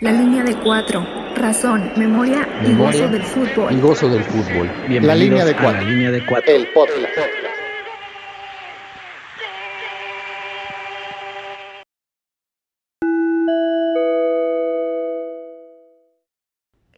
[0.00, 1.04] La línea de cuatro.
[1.34, 3.72] Razón, memoria, y Memoria gozo del fútbol.
[3.72, 4.70] y gozo del fútbol.
[4.88, 5.82] La línea de a cuatro.
[5.82, 6.54] La línea de cuatro.
[6.54, 6.98] El podcast.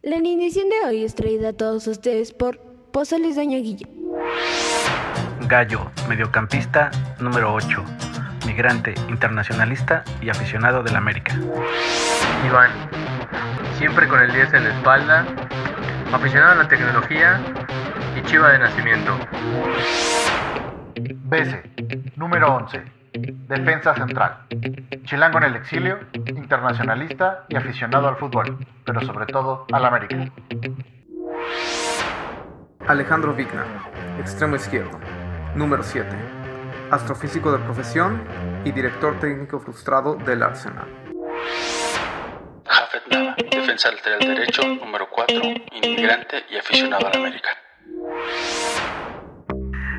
[0.03, 2.59] La alineación de hoy es traída a todos ustedes por
[2.91, 3.87] Pozales Doña Guilla.
[5.47, 7.83] Gallo, mediocampista número 8,
[8.47, 11.37] migrante, internacionalista y aficionado del América.
[12.45, 12.71] Iván,
[13.77, 15.25] siempre con el 10 en la espalda,
[16.11, 17.39] aficionado a la tecnología
[18.15, 19.17] y chiva de nacimiento.
[20.95, 22.83] BC, número 11,
[23.47, 24.45] defensa central.
[25.03, 30.17] Chilango en el exilio, internacionalista y aficionado al fútbol, pero sobre todo al América.
[32.87, 33.65] Alejandro Vigna,
[34.19, 34.99] extremo izquierdo,
[35.55, 36.09] número 7,
[36.89, 38.23] astrofísico de profesión
[38.65, 40.87] y director técnico frustrado del Arsenal.
[43.51, 47.49] Defensa lateral derecho, número 4, inmigrante y aficionado al América.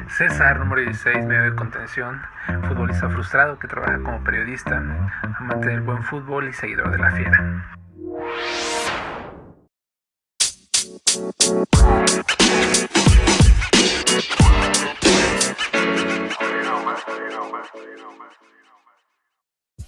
[0.08, 2.20] César, número 16, medio de contención,
[2.68, 4.76] futbolista frustrado que trabaja como periodista,
[5.38, 7.78] amante del buen fútbol y seguidor de la fiera.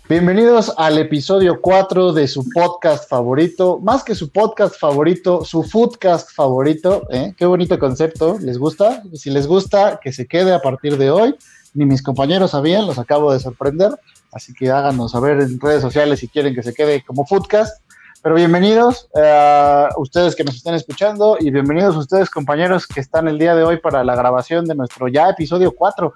[0.06, 6.30] Bienvenidos al episodio 4 de su podcast favorito, más que su podcast favorito, su foodcast
[6.30, 7.06] favorito.
[7.08, 7.32] ¿eh?
[7.38, 9.02] Qué bonito concepto, ¿les gusta?
[9.14, 11.34] Si les gusta, que se quede a partir de hoy.
[11.72, 13.92] Ni mis compañeros sabían, los acabo de sorprender,
[14.30, 17.82] así que háganos saber en redes sociales si quieren que se quede como foodcast.
[18.22, 23.26] Pero bienvenidos a ustedes que nos están escuchando y bienvenidos a ustedes compañeros que están
[23.26, 26.12] el día de hoy para la grabación de nuestro ya episodio 4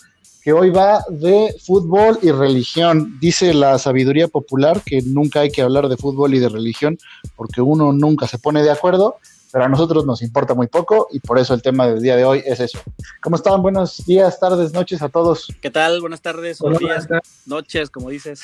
[0.49, 3.19] que hoy va de fútbol y religión.
[3.21, 6.97] Dice la sabiduría popular que nunca hay que hablar de fútbol y de religión
[7.37, 9.19] porque uno nunca se pone de acuerdo,
[9.53, 12.25] pero a nosotros nos importa muy poco y por eso el tema del día de
[12.25, 12.79] hoy es eso.
[13.21, 13.61] ¿Cómo están?
[13.61, 15.49] Buenos días, tardes, noches a todos.
[15.61, 16.01] ¿Qué tal?
[16.01, 17.07] Buenas tardes, buenos días,
[17.45, 18.41] noches, como dices.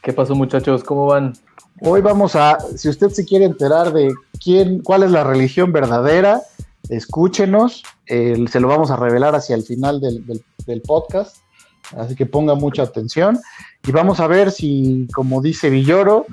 [0.00, 0.84] ¿Qué pasó, muchachos?
[0.84, 1.32] ¿Cómo van?
[1.80, 6.40] Hoy vamos a, si usted se quiere enterar de quién, cuál es la religión verdadera,
[6.88, 11.38] escúchenos, eh, se lo vamos a revelar hacia el final del, del, del podcast,
[11.96, 13.38] así que ponga mucha atención
[13.86, 16.26] y vamos a ver si, como dice Villoro,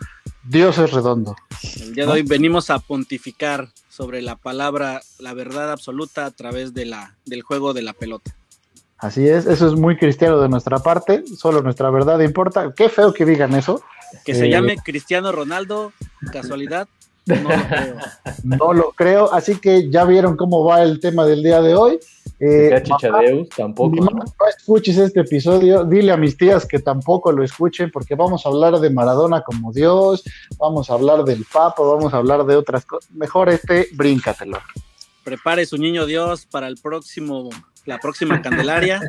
[0.44, 1.36] Dios es redondo.
[1.82, 6.74] El día de hoy venimos a pontificar sobre la palabra, la verdad absoluta a través
[6.74, 8.36] de la, del juego de la pelota.
[8.98, 12.74] Así es, eso es muy cristiano de nuestra parte, solo nuestra verdad importa.
[12.76, 13.84] Qué feo que digan eso.
[14.24, 15.92] Que se eh, llame Cristiano Ronaldo,
[16.32, 16.88] casualidad,
[17.26, 17.96] no lo creo.
[18.44, 22.00] No lo creo, así que ya vieron cómo va el tema del día de hoy.
[22.40, 23.96] Eh, Chichadeus, tampoco.
[23.96, 24.06] ¿no?
[24.12, 28.50] no escuches este episodio, dile a mis tías que tampoco lo escuchen, porque vamos a
[28.50, 30.24] hablar de Maradona como Dios,
[30.58, 33.10] vamos a hablar del Papa, vamos a hablar de otras cosas.
[33.12, 34.60] Mejor este, bríncatelo.
[35.24, 37.50] Prepare su niño Dios para el próximo,
[37.86, 39.02] la próxima Candelaria.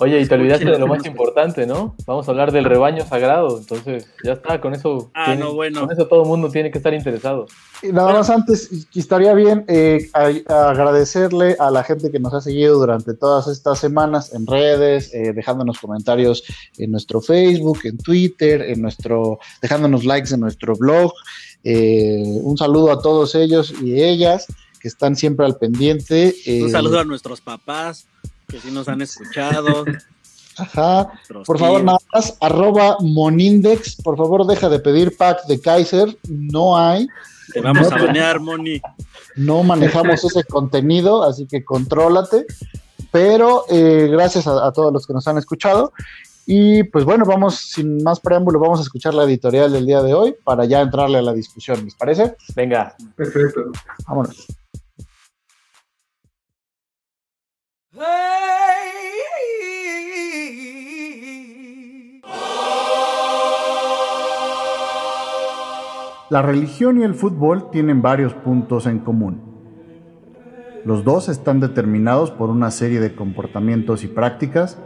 [0.00, 1.96] Oye, y te olvidaste de lo más importante, ¿no?
[2.06, 5.80] Vamos a hablar del rebaño sagrado, entonces ya está, con eso, ah, tiene, no, bueno.
[5.80, 7.46] con eso todo el mundo tiene que estar interesado.
[7.82, 12.32] Y nada más antes, estaría bien eh, a, a agradecerle a la gente que nos
[12.32, 16.44] ha seguido durante todas estas semanas en redes, eh, dejándonos comentarios
[16.76, 21.12] en nuestro Facebook, en Twitter, en nuestro, dejándonos likes en nuestro blog.
[21.64, 24.46] Eh, un saludo a todos ellos y ellas
[24.80, 26.36] que están siempre al pendiente.
[26.46, 28.06] eh, Un saludo a nuestros papás
[28.48, 29.84] que sí nos han escuchado.
[30.56, 31.12] Ajá.
[31.46, 33.96] Por favor, nada más, arroba Monindex.
[34.02, 36.16] Por favor, deja de pedir pack de Kaiser.
[36.28, 37.06] No hay.
[37.52, 38.80] Te vamos no, a banear, Moni.
[39.36, 42.46] No manejamos ese contenido, así que contrólate.
[43.12, 45.92] Pero eh, gracias a, a, todos los que nos han escuchado.
[46.44, 50.14] Y pues bueno, vamos, sin más preámbulo, vamos a escuchar la editorial del día de
[50.14, 52.36] hoy para ya entrarle a la discusión, ¿les parece?
[52.56, 52.96] Venga.
[53.16, 53.70] Perfecto.
[54.06, 54.46] Vámonos.
[66.30, 69.40] La religión y el fútbol tienen varios puntos en común.
[70.84, 74.78] Los dos están determinados por una serie de comportamientos y prácticas.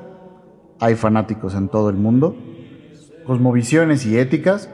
[0.80, 2.36] Hay fanáticos en todo el mundo.
[3.26, 4.70] Cosmovisiones y éticas,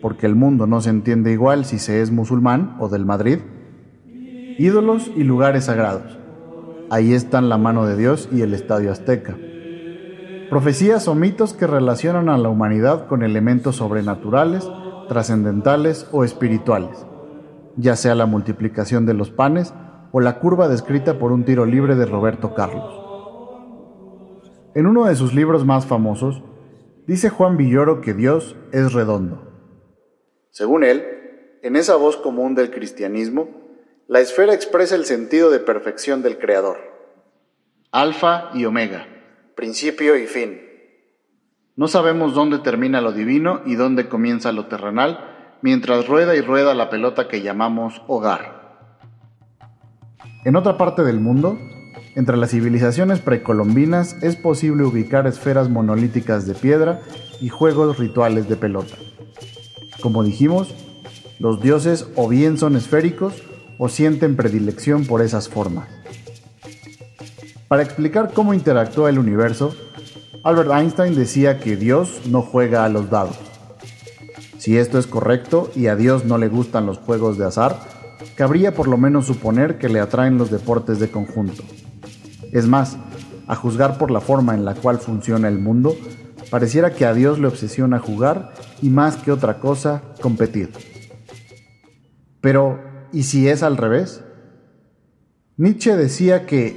[0.00, 3.38] porque el mundo no se entiende igual si se es musulmán o del Madrid.
[4.58, 6.21] Ídolos y lugares sagrados.
[6.92, 9.34] Ahí están la mano de Dios y el Estadio Azteca.
[10.50, 14.70] Profecías o mitos que relacionan a la humanidad con elementos sobrenaturales,
[15.08, 17.06] trascendentales o espirituales,
[17.78, 19.72] ya sea la multiplicación de los panes
[20.12, 22.92] o la curva descrita por un tiro libre de Roberto Carlos.
[24.74, 26.42] En uno de sus libros más famosos,
[27.06, 29.50] dice Juan Villoro que Dios es redondo.
[30.50, 31.02] Según él,
[31.62, 33.61] en esa voz común del cristianismo,
[34.08, 36.78] la esfera expresa el sentido de perfección del Creador.
[37.92, 39.06] Alfa y Omega,
[39.54, 40.60] principio y fin.
[41.76, 46.74] No sabemos dónde termina lo divino y dónde comienza lo terrenal, mientras rueda y rueda
[46.74, 48.88] la pelota que llamamos hogar.
[50.44, 51.58] En otra parte del mundo,
[52.16, 57.00] entre las civilizaciones precolombinas es posible ubicar esferas monolíticas de piedra
[57.40, 58.96] y juegos rituales de pelota.
[60.00, 60.74] Como dijimos,
[61.38, 63.42] los dioses o bien son esféricos
[63.78, 65.88] o sienten predilección por esas formas.
[67.68, 69.74] Para explicar cómo interactúa el universo,
[70.44, 73.38] Albert Einstein decía que Dios no juega a los dados.
[74.58, 77.78] Si esto es correcto y a Dios no le gustan los juegos de azar,
[78.36, 81.62] cabría por lo menos suponer que le atraen los deportes de conjunto.
[82.52, 82.96] Es más,
[83.46, 85.96] a juzgar por la forma en la cual funciona el mundo,
[86.50, 88.52] pareciera que a Dios le obsesiona jugar
[88.82, 90.70] y más que otra cosa, competir.
[92.40, 94.24] Pero, ¿y si es al revés?
[95.56, 96.76] Nietzsche decía que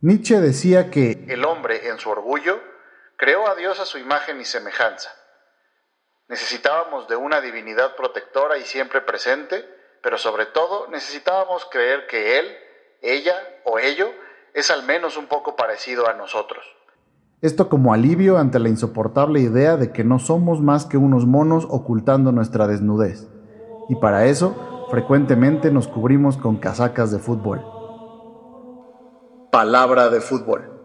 [0.00, 2.60] Nietzsche decía que el hombre, en su orgullo,
[3.16, 5.10] creó a Dios a su imagen y semejanza.
[6.28, 9.68] Necesitábamos de una divinidad protectora y siempre presente,
[10.02, 12.58] pero sobre todo necesitábamos creer que Él,
[13.02, 14.12] ella o ello
[14.54, 16.64] es al menos un poco parecido a nosotros.
[17.40, 21.68] Esto como alivio ante la insoportable idea de que no somos más que unos monos
[21.70, 23.28] ocultando nuestra desnudez.
[23.88, 24.56] Y para eso,
[24.90, 27.64] frecuentemente nos cubrimos con casacas de fútbol.
[29.52, 30.77] Palabra de fútbol.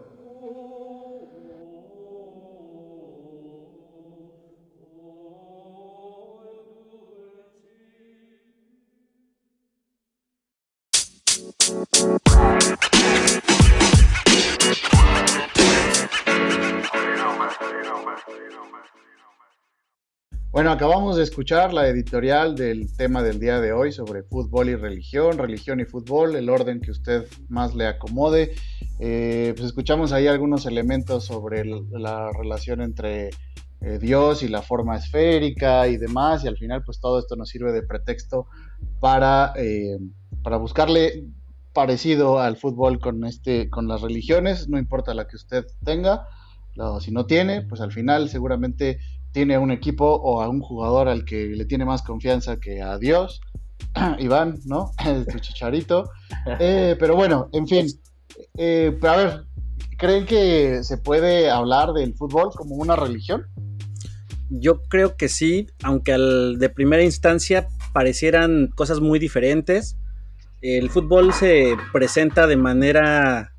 [20.74, 25.38] Acabamos de escuchar la editorial del tema del día de hoy sobre fútbol y religión,
[25.38, 28.56] religión y fútbol, el orden que usted más le acomode.
[28.98, 33.30] Eh, pues escuchamos ahí algunos elementos sobre la relación entre
[33.82, 37.50] eh, Dios y la forma esférica y demás, y al final pues todo esto nos
[37.50, 38.48] sirve de pretexto
[38.98, 39.96] para, eh,
[40.42, 41.24] para buscarle
[41.72, 46.26] parecido al fútbol con, este, con las religiones, no importa la que usted tenga,
[47.00, 48.98] si no tiene, pues al final seguramente
[49.34, 52.98] tiene un equipo o a un jugador al que le tiene más confianza que a
[52.98, 53.40] Dios,
[54.20, 54.92] Iván, ¿no?
[55.30, 56.08] tu chicharito.
[56.60, 57.86] Eh, pero bueno, en fin.
[58.56, 59.44] Eh, a ver,
[59.98, 63.46] ¿creen que se puede hablar del fútbol como una religión?
[64.50, 69.96] Yo creo que sí, aunque al, de primera instancia parecieran cosas muy diferentes.
[70.62, 73.52] El fútbol se presenta de manera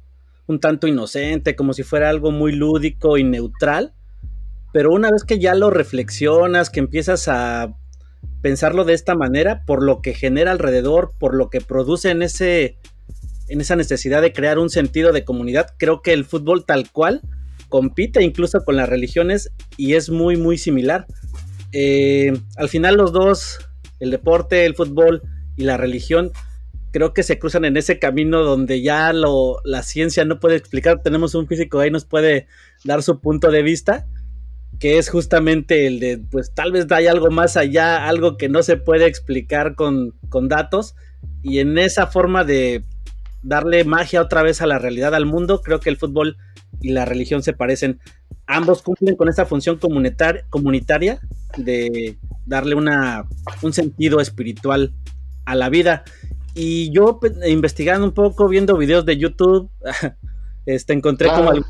[0.48, 3.94] un tanto inocente, como si fuera algo muy lúdico y neutral
[4.76, 7.78] pero una vez que ya lo reflexionas, que empiezas a
[8.42, 12.78] pensarlo de esta manera, por lo que genera alrededor, por lo que produce en, ese,
[13.48, 17.22] en esa necesidad de crear un sentido de comunidad, creo que el fútbol tal cual
[17.70, 21.06] compite incluso con las religiones y es muy, muy similar.
[21.72, 23.60] Eh, al final los dos,
[24.02, 25.22] el deporte, el fútbol
[25.56, 26.34] y la religión,
[26.92, 31.02] creo que se cruzan en ese camino donde ya lo, la ciencia no puede explicar.
[31.02, 32.48] Tenemos un físico ahí, nos puede
[32.84, 34.06] dar su punto de vista
[34.80, 38.62] que es justamente el de, pues tal vez hay algo más allá, algo que no
[38.64, 40.14] se puede explicar con,
[40.48, 40.96] datos,
[41.42, 42.84] y en esa forma de
[43.42, 46.38] darle magia otra vez a la realidad, al mundo, creo que el fútbol
[46.82, 48.00] y la religión se parecen.
[48.48, 51.20] Ambos cumplen con esa función comunitaria
[51.58, 53.28] de darle una,
[53.62, 54.94] un sentido espiritual
[55.46, 56.04] a la vida.
[56.54, 59.70] Y yo pues, investigando un poco, viendo videos de YouTube,
[60.66, 61.70] este, encontré como algunos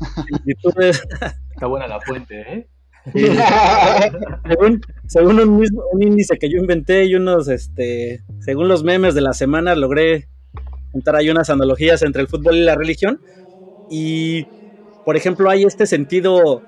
[1.50, 2.68] Está buena la fuente, ¿eh?
[5.06, 9.20] según, un, mismo, un, índice que yo inventé y unos, este, según los memes de
[9.20, 10.28] la semana, logré
[10.92, 13.20] juntar ahí unas analogías entre el fútbol y la religión.
[13.90, 14.46] Y,
[15.04, 16.62] por ejemplo, hay este sentido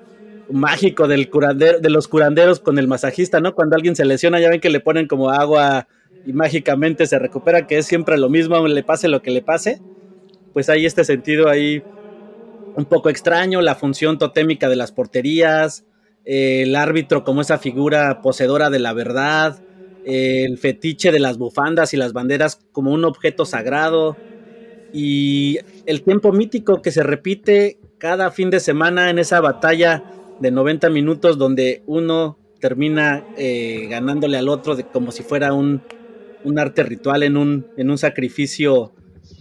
[0.51, 3.53] mágico del curandero, de los curanderos con el masajista, ¿no?
[3.53, 5.87] Cuando alguien se lesiona, ya ven que le ponen como agua
[6.25, 9.81] y mágicamente se recupera, que es siempre lo mismo, le pase lo que le pase.
[10.53, 11.83] Pues hay este sentido ahí
[12.75, 15.85] un poco extraño, la función totémica de las porterías,
[16.31, 19.63] el árbitro como esa figura poseedora de la verdad,
[20.03, 24.15] el fetiche de las bufandas y las banderas como un objeto sagrado
[24.93, 25.57] y
[25.87, 30.03] el tiempo mítico que se repite cada fin de semana en esa batalla
[30.39, 35.81] de 90 minutos donde uno termina eh, ganándole al otro como si fuera un,
[36.57, 38.93] arte ritual en un, en un sacrificio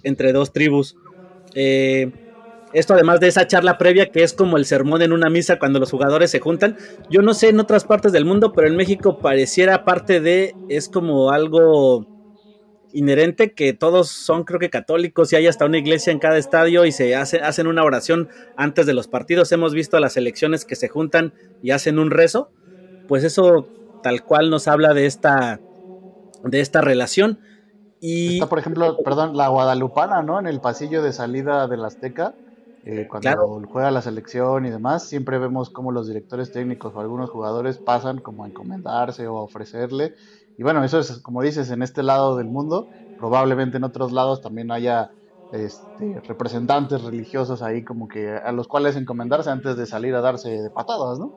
[0.04, 0.96] entre dos tribus.
[1.54, 2.12] Eh,
[2.72, 5.78] esto además de esa charla previa que es como el sermón en una misa cuando
[5.78, 6.76] los jugadores se juntan.
[7.10, 10.88] Yo no sé en otras partes del mundo, pero en México pareciera parte de, es
[10.88, 12.06] como algo
[12.92, 16.86] inherente que todos son creo que católicos y hay hasta una iglesia en cada estadio
[16.86, 19.52] y se hace, hacen una oración antes de los partidos.
[19.52, 21.32] Hemos visto a las elecciones que se juntan
[21.62, 22.50] y hacen un rezo.
[23.06, 23.68] Pues eso
[24.02, 25.60] tal cual nos habla de esta,
[26.44, 27.40] de esta relación.
[28.00, 30.38] Y, Está, por ejemplo, perdón, la Guadalupana, ¿no?
[30.38, 32.34] En el pasillo de salida del Azteca,
[32.88, 37.30] eh, cuando juega la selección y demás, siempre vemos cómo los directores técnicos o algunos
[37.30, 40.14] jugadores pasan como a encomendarse o a ofrecerle.
[40.56, 44.40] Y bueno, eso es, como dices, en este lado del mundo, probablemente en otros lados
[44.40, 45.10] también haya
[45.50, 50.48] este, representantes religiosos ahí como que a los cuales encomendarse antes de salir a darse
[50.50, 51.36] de patadas, ¿no?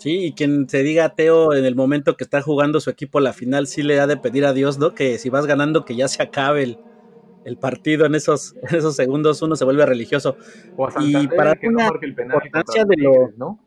[0.00, 3.32] Sí, y quien se diga ateo en el momento que está jugando su equipo la
[3.32, 4.94] final, sí le ha de pedir a Dios, ¿no?
[4.94, 6.80] Que si vas ganando, que ya se acabe el,
[7.44, 10.36] el partido en esos, en esos segundos, uno se vuelve religioso.
[11.00, 13.58] y para que no marque el penal importancia de lo, ¿no?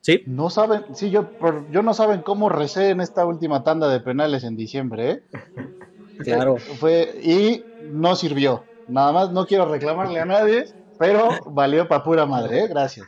[0.00, 0.22] Sí.
[0.26, 4.00] No saben, sí, yo, por, yo no saben cómo recé en esta última tanda de
[4.00, 5.22] penales en diciembre, ¿eh?
[6.18, 6.56] Claro.
[6.56, 8.64] Fue, y no sirvió.
[8.86, 10.66] Nada más no quiero reclamarle a nadie,
[10.98, 12.68] pero valió para pura madre, ¿eh?
[12.68, 13.06] Gracias.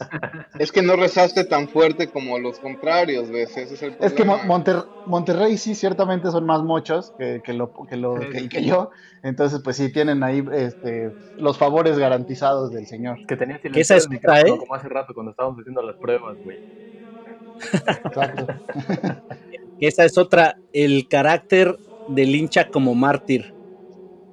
[0.59, 3.57] Es que no rezaste tan fuerte como los contrarios, ¿ves?
[3.57, 4.45] Ese es el Es que problema.
[4.45, 8.91] Monter- Monterrey sí, ciertamente son más mochos que, que lo, que, lo, que, que yo.
[9.23, 13.19] Entonces, pues sí, tienen ahí este, los favores garantizados del señor.
[13.27, 14.57] Que tenía Que esa es otra, ¿eh?
[14.59, 16.59] como hace rato cuando estábamos haciendo las pruebas, güey.
[17.59, 18.47] Exacto.
[19.79, 23.55] que esa es otra, el carácter del hincha como mártir.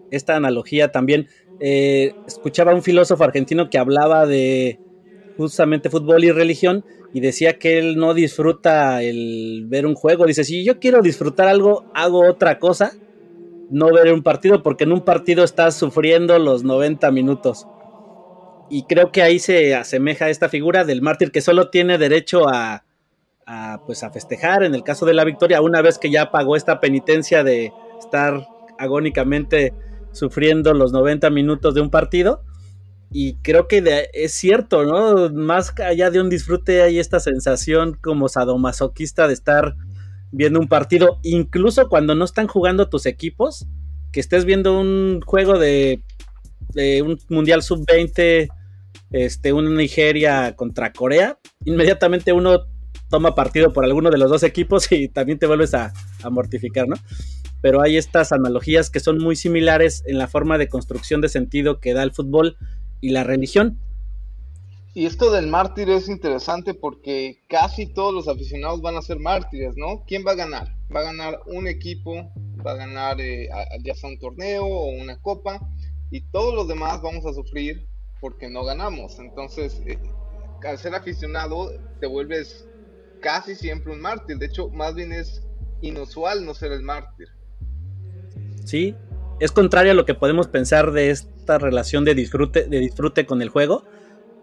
[0.09, 1.27] Esta analogía también.
[1.65, 4.81] Eh, escuchaba a un filósofo argentino que hablaba de
[5.37, 10.25] justamente fútbol y religión y decía que él no disfruta el ver un juego.
[10.25, 12.91] Dice, si yo quiero disfrutar algo, hago otra cosa,
[13.69, 17.65] no ver un partido, porque en un partido estás sufriendo los 90 minutos.
[18.69, 22.83] Y creo que ahí se asemeja esta figura del mártir que solo tiene derecho a,
[23.85, 26.81] pues a festejar en el caso de la victoria una vez que ya pagó esta
[26.81, 28.45] penitencia de estar
[28.77, 29.71] agónicamente
[30.13, 32.43] sufriendo los 90 minutos de un partido
[33.15, 35.29] y creo que es cierto, ¿no?
[35.29, 39.75] Más allá de un disfrute hay esta sensación como sadomasoquista de estar
[40.31, 43.67] viendo un partido, incluso cuando no están jugando tus equipos,
[44.11, 46.01] que estés viendo un juego de,
[46.75, 48.49] un Mundial Sub-20,
[49.11, 52.65] este, un Nigeria contra Corea, inmediatamente uno
[53.11, 55.93] toma partido por alguno de los dos equipos y también te vuelves a,
[56.23, 56.95] a mortificar, ¿no?
[57.63, 61.79] Pero hay estas analogías que son muy similares en la forma de construcción de sentido
[61.79, 62.57] que da el fútbol
[62.99, 63.79] y la religión.
[64.93, 69.77] Y esto del mártir es interesante porque casi todos los aficionados van a ser mártires,
[69.77, 70.03] ¿no?
[70.05, 70.75] ¿Quién va a ganar?
[70.93, 72.33] Va a ganar un equipo,
[72.67, 73.47] va a ganar eh,
[73.81, 75.61] ya sea un torneo o una copa,
[76.11, 77.87] y todos los demás vamos a sufrir
[78.19, 79.19] porque no ganamos.
[79.19, 79.97] Entonces, eh,
[80.67, 82.67] al ser aficionado, te vuelves
[83.21, 84.37] casi siempre un mártir.
[84.37, 85.41] De hecho, más bien es
[85.81, 87.29] inusual no ser el mártir.
[88.65, 88.95] Sí,
[89.39, 93.41] es contrario a lo que podemos pensar de esta relación de disfrute, de disfrute con
[93.41, 93.83] el juego.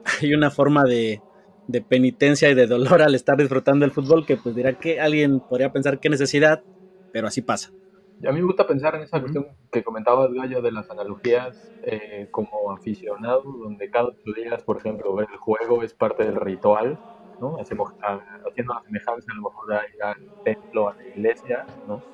[0.22, 1.22] Hay una forma de,
[1.66, 5.40] de penitencia y de dolor al estar disfrutando el fútbol que pues dirá que alguien
[5.40, 6.64] podría pensar qué necesidad,
[7.12, 7.72] pero así pasa.
[8.20, 11.72] Y A mí me gusta pensar en esa cuestión que comentabas, Gallo, de las analogías
[11.82, 16.36] eh, como aficionado, donde cada ocho días, por ejemplo, ver el juego es parte del
[16.36, 17.00] ritual,
[17.38, 17.58] ¿no?
[17.58, 21.64] Hacemos, a- haciendo la semejanza a lo mejor a ir al templo, a la iglesia,
[21.86, 22.04] ¿no?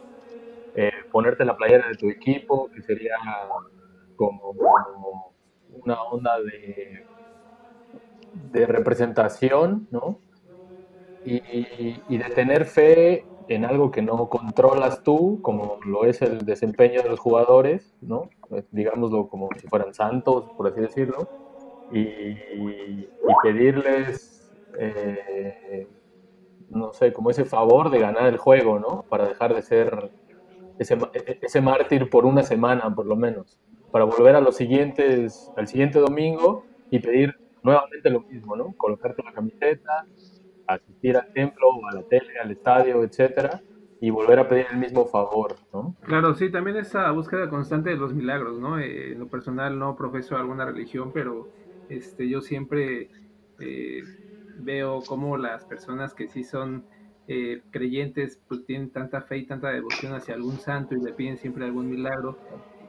[0.79, 3.15] Eh, ponerte la playera de tu equipo, que sería
[4.15, 4.53] como,
[5.69, 7.07] una onda de,
[8.67, 10.21] representación, ¿no?
[11.25, 17.03] y, de tener fe en algo que no controlas tú, como lo es el desempeño
[17.03, 18.29] de los jugadores, ¿no?
[18.49, 21.29] Pues, digámoslo como si fueran santos, por así decirlo,
[21.91, 23.09] y, y
[23.43, 25.89] pedirles, eh,
[26.69, 29.07] no sé, como ese favor de ganar el juego, ¿no?
[29.09, 30.13] Para dejar de ser
[30.79, 33.59] ese, ma- e- ese mártir por una semana, por lo menos,
[33.91, 38.75] para volver a los siguientes, al siguiente domingo y pedir nuevamente lo mismo, ¿no?
[38.77, 40.09] Colocarte la camiseta,
[40.67, 43.63] asistir al templo, a la tele, al estadio, etcétera,
[44.01, 45.97] y volver a pedir el mismo favor, ¿no?
[46.03, 48.79] Claro, sí, también esa búsqueda constante de los milagros, ¿no?
[48.79, 51.51] Eh, en lo personal no profeso alguna religión, pero
[51.89, 53.11] este, yo siempre
[53.59, 54.03] eh,
[54.57, 56.87] veo cómo las personas que sí son
[57.29, 61.39] eh, creyentes, pues tienen tanta fe y tanta devoción hacia algún santo y le piden
[61.39, 62.39] siempre algún milagro.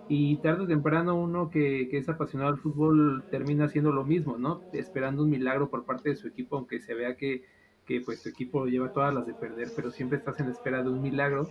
[0.09, 4.37] Y tarde o temprano uno que, que es apasionado al fútbol termina haciendo lo mismo,
[4.37, 4.61] ¿no?
[4.71, 7.43] Esperando un milagro por parte de su equipo, aunque se vea que,
[7.85, 10.89] que pues su equipo lleva todas las de perder, pero siempre estás en espera de
[10.89, 11.49] un milagro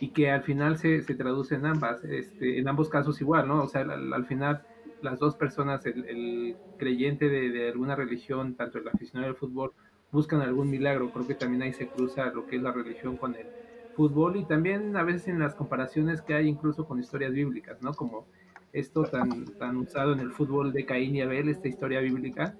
[0.00, 3.62] y que al final se, se traduce en ambas, este, en ambos casos igual, ¿no?
[3.62, 4.62] O sea, al, al final
[5.02, 9.72] las dos personas, el, creyente de, alguna religión, tanto el aficionado del fútbol,
[10.12, 11.10] buscan algún milagro.
[11.10, 13.46] Creo que también ahí se cruza lo que es la religión con el
[13.94, 17.92] fútbol y también a veces en las comparaciones que hay incluso con historias bíblicas, ¿no?
[17.92, 18.26] Como
[18.72, 22.54] esto tan, tan usado en el fútbol de Caín y Abel, esta historia bíblica,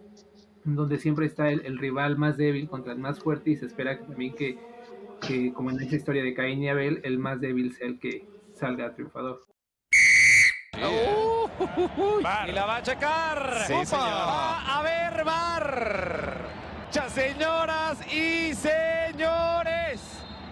[0.64, 4.04] donde siempre está el, rival más débil contra el más fuerte y se espera que
[4.04, 4.58] también que,
[5.26, 8.26] que, como en esa historia de Caín y Abel, el más débil sea el que
[8.54, 9.40] salga triunfador.
[10.74, 13.66] y la va a checar.
[13.70, 16.59] Va a ver, Bar.
[16.90, 20.00] Señoras y señores.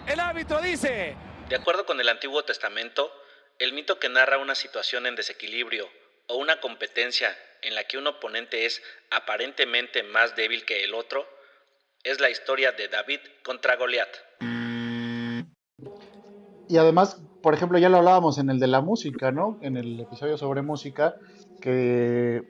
[0.07, 1.17] El árbitro dice.
[1.49, 3.11] De acuerdo con el Antiguo Testamento,
[3.57, 5.89] el mito que narra una situación en desequilibrio
[6.27, 8.81] o una competencia en la que un oponente es
[9.11, 11.27] aparentemente más débil que el otro
[12.03, 14.09] es la historia de David contra Goliat.
[16.69, 19.59] Y además, por ejemplo, ya lo hablábamos en el de la música, ¿no?
[19.61, 21.15] En el episodio sobre música,
[21.59, 22.43] que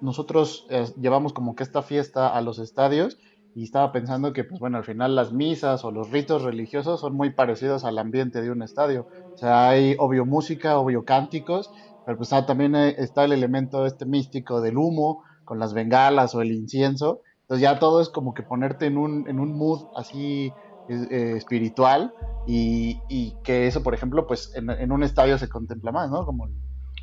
[0.00, 3.18] nosotros eh, llevamos como que esta fiesta a los estadios
[3.54, 7.14] y estaba pensando que, pues bueno, al final las misas o los ritos religiosos son
[7.14, 9.02] muy parecidos al ambiente de un estadio.
[9.02, 11.72] O sea, hay obvio música, obvio cánticos,
[12.04, 16.34] pero pues ah, también eh, está el elemento este místico del humo, con las bengalas
[16.34, 17.22] o el incienso.
[17.42, 20.54] Entonces ya todo es como que ponerte en un, en un mood así
[20.86, 22.14] eh, espiritual
[22.46, 26.24] y, y, que eso, por ejemplo, pues en, un estadio se contempla más, ¿no?
[26.24, 26.48] Como,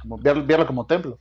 [0.02, 1.20] como verlo como templo.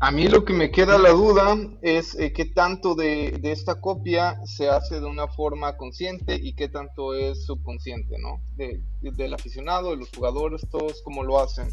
[0.00, 4.38] A mí lo que me queda la duda es eh, qué tanto de, esta copia
[4.46, 8.40] se hace de una forma consciente y qué tanto es subconsciente, ¿no?
[8.56, 11.68] del aficionado, de los jugadores, todos como lo hacen.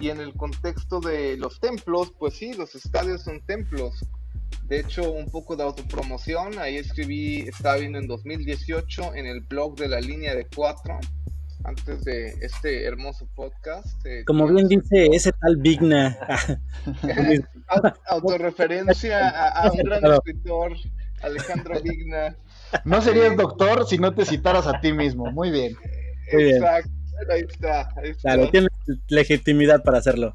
[0.00, 3.94] Y en el contexto de los templos, pues sí, los estadios son templos.
[4.64, 9.76] De hecho, un poco de autopromoción, ahí escribí, estaba viendo en 2018 en el blog
[9.76, 10.98] de la línea de cuatro,
[11.64, 14.04] antes de este hermoso podcast.
[14.06, 16.18] Eh, Como bien dice ese tal Vigna.
[18.06, 20.72] Autorreferencia a, un gran escritor,
[21.22, 22.36] Alejandro Vigna.
[22.84, 25.30] No serías doctor si no te citaras a ti mismo.
[25.30, 25.76] Muy bien.
[26.28, 26.90] Exacto,
[27.30, 27.88] ahí está.
[28.22, 28.70] Claro, tienes
[29.08, 30.32] legitimidad para hacerlo.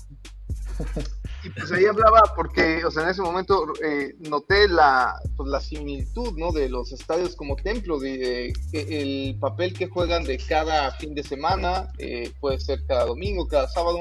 [1.47, 5.61] Y pues ahí hablaba porque, o sea, en ese momento eh, noté la, pues, la
[5.61, 6.51] similitud, ¿no?
[6.51, 11.89] De los estadios como templos, de, el papel que juegan de cada fin de semana,
[11.99, 13.99] eh, puede ser cada domingo, cada sábado,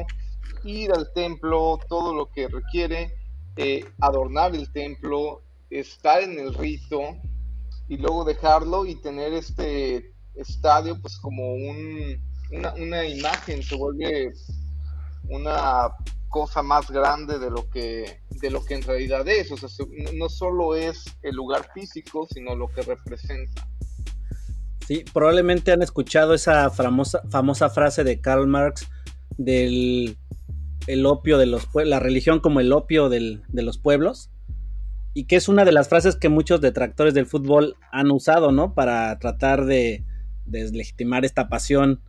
[0.65, 3.15] ir al templo, todo lo que requiere,
[3.57, 7.01] eh, adornar el templo, estar en el rito
[7.89, 14.33] y luego dejarlo y tener este estadio pues como un, una, una imagen, se vuelve
[15.29, 15.93] una
[16.29, 19.69] cosa más grande de lo que de lo que en realidad es, o sea,
[20.15, 23.67] no solo es el lugar físico, sino lo que representa.
[24.87, 28.87] Sí, probablemente han escuchado esa famosa, famosa frase de Karl Marx
[29.37, 30.17] del
[30.87, 34.31] el opio de los la religión como el opio de los pueblos
[35.15, 38.75] y que es una de las frases que muchos detractores del fútbol han usado, ¿no?
[38.75, 40.05] Para tratar de
[40.45, 42.03] deslegitimar esta pasión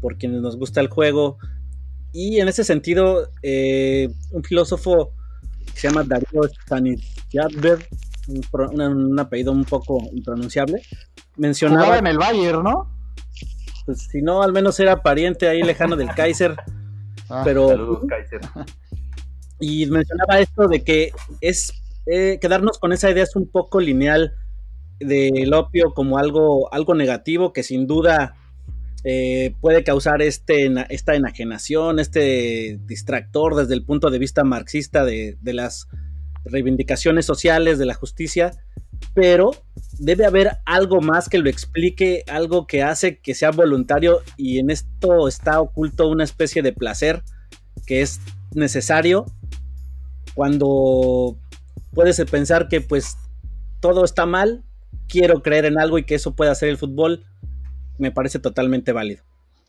[0.00, 1.38] por quienes nos gusta el juego
[2.12, 5.12] y en ese sentido, eh, un filósofo
[5.72, 7.86] que se llama Darío Stanisiadber,
[8.28, 10.82] un, un, apellido un poco impronunciable,
[11.36, 11.84] mencionaba...
[11.84, 12.90] Jugaba en el Bayern, ¿no?
[13.86, 16.56] Pues si no, al menos era pariente ahí lejano del Kaiser.
[17.32, 17.68] Ah, pero...
[17.68, 18.40] Saludos, Kaiser.
[19.60, 21.72] Y mencionaba esto de que es...
[22.06, 24.34] Eh, quedarnos con esa idea es un poco lineal
[24.98, 28.34] del opio como algo, algo negativo que sin duda
[29.02, 35.38] eh, puede causar este, esta enajenación, este distractor desde el punto de vista marxista de,
[35.42, 35.88] las
[36.44, 38.52] reivindicaciones sociales, de la justicia,
[39.14, 39.52] pero
[39.98, 44.70] debe haber algo más que lo explique, algo que hace que sea voluntario y en
[44.70, 47.22] esto está oculto una especie de placer
[47.86, 48.20] que es
[48.54, 49.24] necesario
[50.34, 51.38] cuando
[51.92, 53.16] puedes pensar que pues
[53.80, 54.62] todo está mal,
[55.08, 57.24] quiero creer en algo y que eso pueda hacer el fútbol,
[58.00, 59.22] me parece totalmente válido.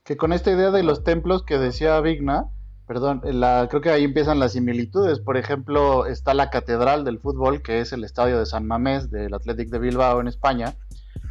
[0.04, 2.46] Que con esta idea de los templos que decía Vigna,
[2.88, 5.20] perdón, la, creo que ahí empiezan las similitudes.
[5.20, 9.34] Por ejemplo, está la catedral del fútbol, que es el estadio de San Mamés del
[9.34, 10.76] Athletic de Bilbao en España,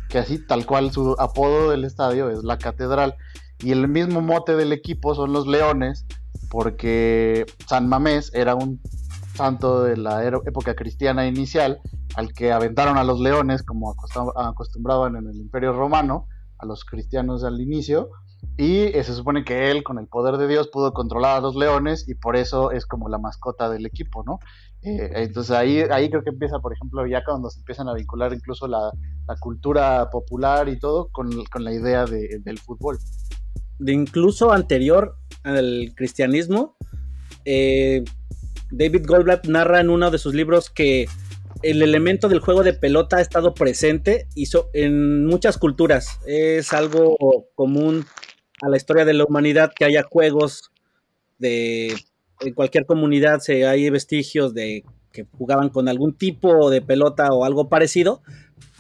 [0.09, 3.17] que así tal cual su apodo del estadio es la catedral.
[3.59, 6.07] Y el mismo mote del equipo son los leones,
[6.49, 8.81] porque San Mamés era un
[9.35, 11.81] santo de la época cristiana inicial,
[12.15, 13.95] al que aventaron a los leones, como
[14.37, 16.27] acostumbraban en el Imperio Romano,
[16.61, 18.11] a los cristianos al inicio.
[18.57, 21.57] Y eh, se supone que él, con el poder de Dios, pudo controlar a los
[21.57, 24.39] leones y por eso es como la mascota del equipo, ¿no?
[24.83, 28.33] Eh, entonces ahí, ahí creo que empieza, por ejemplo, ya cuando se empiezan a vincular
[28.33, 28.93] incluso la,
[29.39, 32.99] cultura popular y todo con, la idea del fútbol.
[33.79, 36.77] De incluso anterior al cristianismo,
[37.45, 38.03] eh,
[38.73, 41.07] David Goldblatt narra en uno de sus libros que
[41.63, 46.19] el elemento del juego de pelota ha estado presente y en muchas culturas.
[46.27, 47.17] Es algo
[47.55, 48.07] común
[48.63, 50.71] a la historia de la humanidad que haya juegos
[51.39, 51.95] de
[52.41, 57.45] en cualquier comunidad se hay vestigios de que jugaban con algún tipo de pelota o
[57.45, 58.23] algo parecido,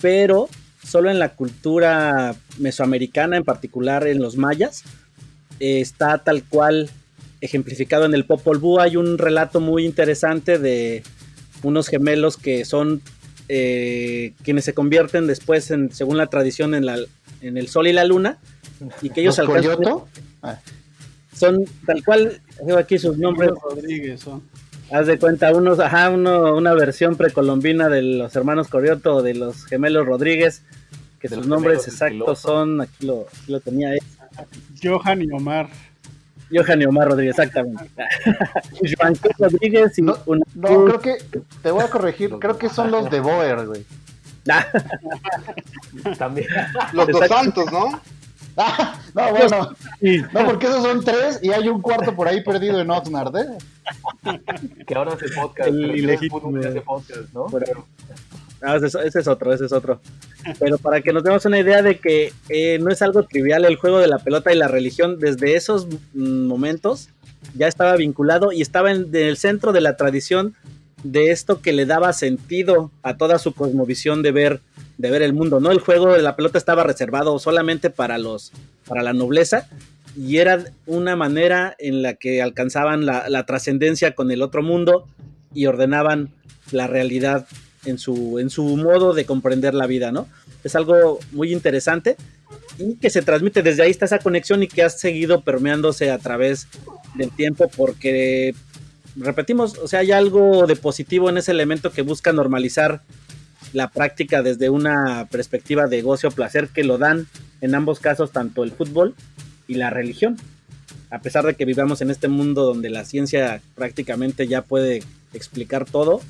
[0.00, 0.48] pero
[0.82, 4.84] solo en la cultura mesoamericana, en particular en los mayas,
[5.58, 6.88] está tal cual
[7.40, 8.80] ejemplificado en el Popol Vuh.
[8.80, 11.02] Hay un relato muy interesante de
[11.62, 13.02] unos gemelos que son
[13.48, 16.98] eh, quienes se convierten después, en, según la tradición, en, la,
[17.40, 18.38] en el sol y la luna,
[19.02, 19.78] y que ellos alcanzan.
[20.42, 20.58] Ah.
[21.34, 23.50] Son tal cual, tengo aquí sus nombres.
[23.62, 24.24] Rodríguez,
[24.92, 29.34] Haz de cuenta, unos, ajá, uno, una versión precolombina de los hermanos Corioto o de
[29.34, 30.62] los gemelos Rodríguez,
[31.20, 33.90] que sus nombres exactos son, aquí lo, aquí lo tenía.
[34.82, 35.68] Johan y Omar.
[36.52, 38.04] Johan y Omar Rodríguez, exactamente.
[38.98, 40.16] Joan Rodríguez y no,
[40.54, 41.18] no, creo que,
[41.62, 43.84] te voy a corregir, creo que son los de Boer, güey.
[46.18, 46.48] También.
[46.92, 48.00] Los dos santos, ¿no?
[49.14, 49.70] no, bueno.
[50.32, 53.58] No, porque esos son tres y hay un cuarto por ahí perdido en Oxnard, ¿eh?
[54.86, 55.68] Que ahora hace podcast.
[55.68, 56.28] El hace
[56.80, 57.46] podcast, ¿no?
[58.62, 60.00] Ah, ese, es otro, ese es otro.
[60.58, 63.76] Pero para que nos demos una idea de que eh, no es algo trivial el
[63.76, 67.08] juego de la pelota y la religión, desde esos mm, momentos
[67.54, 70.54] ya estaba vinculado y estaba en, el centro de la tradición
[71.02, 74.60] de esto que le daba sentido a toda su cosmovisión de ver,
[74.98, 75.70] de ver el mundo, ¿no?
[75.70, 78.52] El juego de la pelota estaba reservado solamente para los,
[78.86, 79.66] para la nobleza
[80.14, 85.06] y era una manera en la que alcanzaban la, la trascendencia con el otro mundo
[85.54, 86.30] y ordenaban
[86.70, 87.46] la realidad
[87.84, 90.28] en su, en su modo de comprender la vida, ¿no?
[90.64, 92.16] Es algo muy interesante
[92.78, 96.18] y que se transmite desde ahí está esa conexión y que ha seguido permeándose a
[96.18, 96.68] través
[97.14, 98.54] del tiempo porque
[99.16, 103.02] repetimos, o sea, hay algo de positivo en ese elemento que busca normalizar
[103.72, 107.26] la práctica desde una perspectiva de goce o placer que lo dan
[107.60, 109.14] en ambos casos tanto el fútbol
[109.68, 110.36] y la religión.
[111.10, 115.84] A pesar de que vivamos en este mundo donde la ciencia prácticamente ya puede explicar
[115.84, 116.20] todo,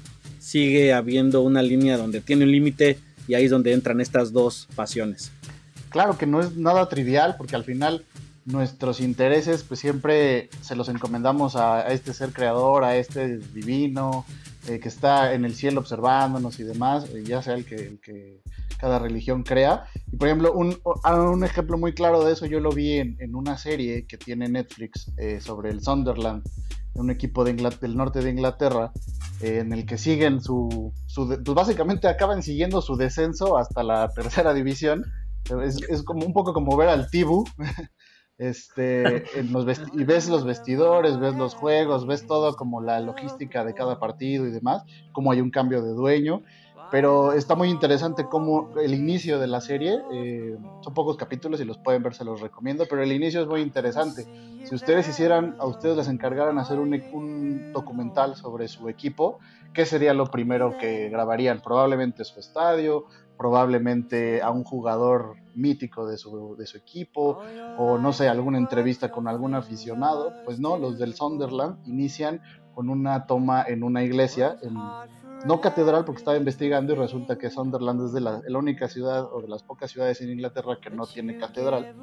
[0.41, 2.99] sigue habiendo una línea donde tiene un límite
[3.29, 5.31] y ahí es donde entran estas dos pasiones.
[5.91, 8.05] Claro que no es nada trivial porque al final
[8.45, 14.25] nuestros intereses pues siempre se los encomendamos a, este ser creador, a este divino
[14.69, 18.41] eh, que está en el cielo observándonos y demás, eh, ya sea el que,
[18.79, 19.85] cada religión crea.
[20.11, 20.75] Y por ejemplo, un,
[21.05, 25.13] un, ejemplo muy claro de eso yo lo vi en, una serie que tiene Netflix
[25.19, 26.43] eh, sobre el Sunderland,
[26.95, 28.91] un equipo de del norte de Inglaterra,
[29.41, 34.55] en el que siguen su, su pues básicamente acaban siguiendo su descenso hasta la tercera
[34.55, 35.05] división.
[35.65, 37.45] Es, como un poco como ver al Tibu.
[38.39, 39.25] este,
[39.95, 44.47] y ves los vestidores, ves los juegos, ves todo como la logística de cada partido
[44.47, 46.43] y demás, como hay un cambio de dueño.
[46.91, 51.65] Pero está muy interesante como el inicio de la serie, eh, son pocos capítulos y
[51.65, 54.27] los pueden ver, se los recomiendo, pero el inicio es muy interesante.
[54.65, 59.39] Si ustedes hicieran, a ustedes les encargaran hacer un, un documental sobre su equipo,
[59.73, 61.61] ¿qué sería lo primero que grabarían?
[61.63, 63.05] Probablemente su estadio,
[63.41, 67.39] probablemente a un jugador mítico de su, de su equipo,
[67.79, 70.35] o no sé, alguna entrevista con algún aficionado.
[70.45, 72.43] Pues no, los del Sunderland inician
[72.75, 74.77] con una toma en una iglesia, en
[75.45, 79.41] no catedral porque estaba investigando y resulta que Sunderland es de la, única ciudad o
[79.41, 81.95] de las pocas ciudades en Inglaterra que no tiene catedral.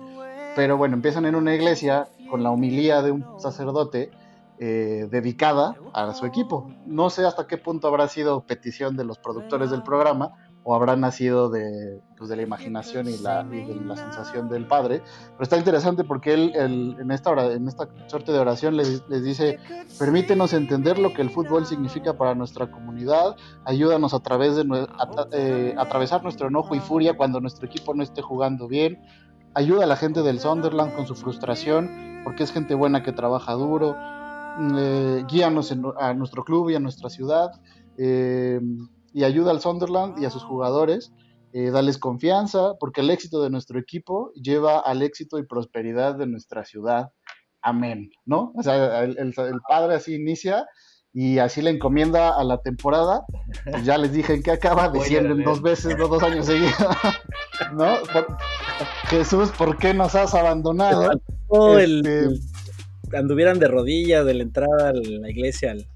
[0.55, 4.11] Pero bueno, empiezan en una iglesia con la humilía de un sacerdote
[4.59, 6.71] eh, dedicada a su equipo.
[6.85, 10.31] No sé hasta qué punto habrá sido petición de los productores del programa,
[10.69, 15.01] o habrá nacido de, pues, de la imaginación y, la, de la sensación del padre.
[15.31, 19.23] Pero está interesante porque él, en, esta hora, en esta suerte de oración les, les,
[19.23, 19.59] dice,
[19.97, 24.65] permítenos entender lo que el fútbol significa para nuestra comunidad, ayúdanos a través de
[25.31, 28.99] eh, atravesar nuestro enojo y furia cuando nuestro equipo no esté jugando bien,
[29.53, 33.53] ayuda a la gente del Sunderland con su frustración, porque es gente buena que trabaja
[33.53, 33.95] duro,
[34.75, 37.51] eh, guíanos a nuestro club y a nuestra ciudad.
[37.97, 38.59] Eh,
[39.17, 41.11] y ayuda al Sunderland y a sus jugadores,
[41.51, 46.27] eh, darles confianza, porque el éxito de nuestro equipo lleva al éxito y prosperidad de
[46.27, 47.13] nuestra ciudad.
[47.63, 48.53] Amén, ¿no?
[48.55, 49.33] O sea, el,
[49.67, 50.67] padre así inicia
[51.11, 53.25] y así le encomienda a la temporada.
[53.71, 56.75] Pues ya les dije que acaba, descienden dos veces, dos años seguidos,
[57.73, 57.95] ¿no?
[59.09, 61.09] Jesús, ¿por qué nos has abandonado?
[61.79, 62.27] Este,
[63.13, 65.87] anduvieran de rodillas de la entrada a la iglesia al,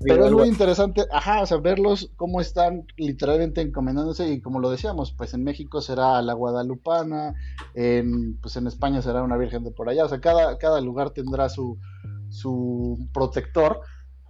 [0.00, 4.70] pero es muy interesante, ajá, o sea, verlos cómo están literalmente encomendándose y como lo
[4.70, 7.34] decíamos, pues en México será la Guadalupana,
[7.74, 11.10] en, pues en España será una Virgen de por allá, o sea, cada, cada lugar
[11.10, 11.78] tendrá su,
[12.28, 13.80] su protector,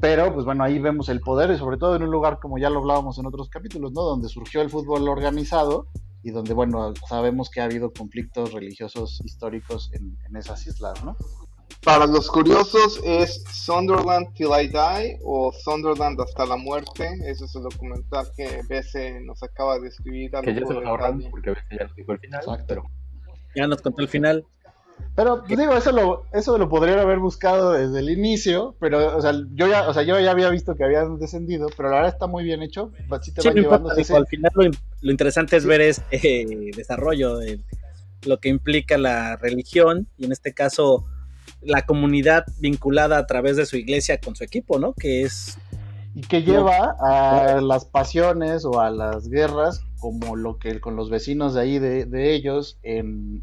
[0.01, 2.69] Pero, pues bueno, ahí vemos el poder y sobre todo en un lugar como ya
[2.69, 4.03] lo hablábamos en otros capítulos, ¿no?
[4.03, 5.87] Donde surgió el fútbol organizado
[6.23, 11.17] y donde, bueno, sabemos que ha habido conflictos religiosos históricos en, en esas islas, ¿no?
[11.85, 17.07] Para los curiosos es Sunderland Till I Die o Sunderland hasta la muerte.
[17.27, 20.31] Ese es el documental que BC nos acaba de escribir.
[20.31, 22.65] Que ya se lo ahorramos porque BC ya nos dijo el final.
[22.67, 22.85] Pero...
[23.55, 24.47] Ya nos contó el final.
[25.15, 29.21] Pero pues, digo, eso lo, eso lo podrían haber buscado desde el inicio, pero o
[29.21, 32.13] sea, yo ya, o sea, yo ya había visto que habían descendido, pero la verdad
[32.13, 32.93] está muy bien hecho.
[33.23, 37.61] Sí, te sí, llevando Al final lo, lo, interesante es ver este desarrollo de
[38.25, 41.05] lo que implica la religión y en este caso
[41.65, 44.95] la comunidad vinculada a través de su iglesia con su equipo, ¿no?
[44.95, 45.59] Que es...
[46.15, 51.11] Y que lleva a las pasiones o a las guerras, como lo que con los
[51.11, 53.43] vecinos de ahí de, ellos en,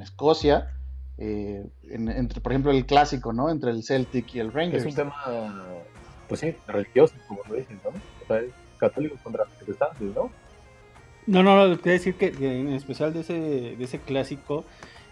[0.00, 0.72] Escocia,
[1.18, 3.50] eh, entre, por ejemplo, el clásico, ¿no?
[3.50, 4.84] Entre el Celtic y el Rangers.
[4.84, 5.14] Es un tema,
[6.28, 7.90] pues sí, religioso, como lo dicen, ¿no?
[7.90, 8.40] O sea,
[8.78, 10.30] católicos contra protestantes, ¿no?
[11.26, 14.64] No, no, no, quería decir que, en especial de ese, de ese clásico,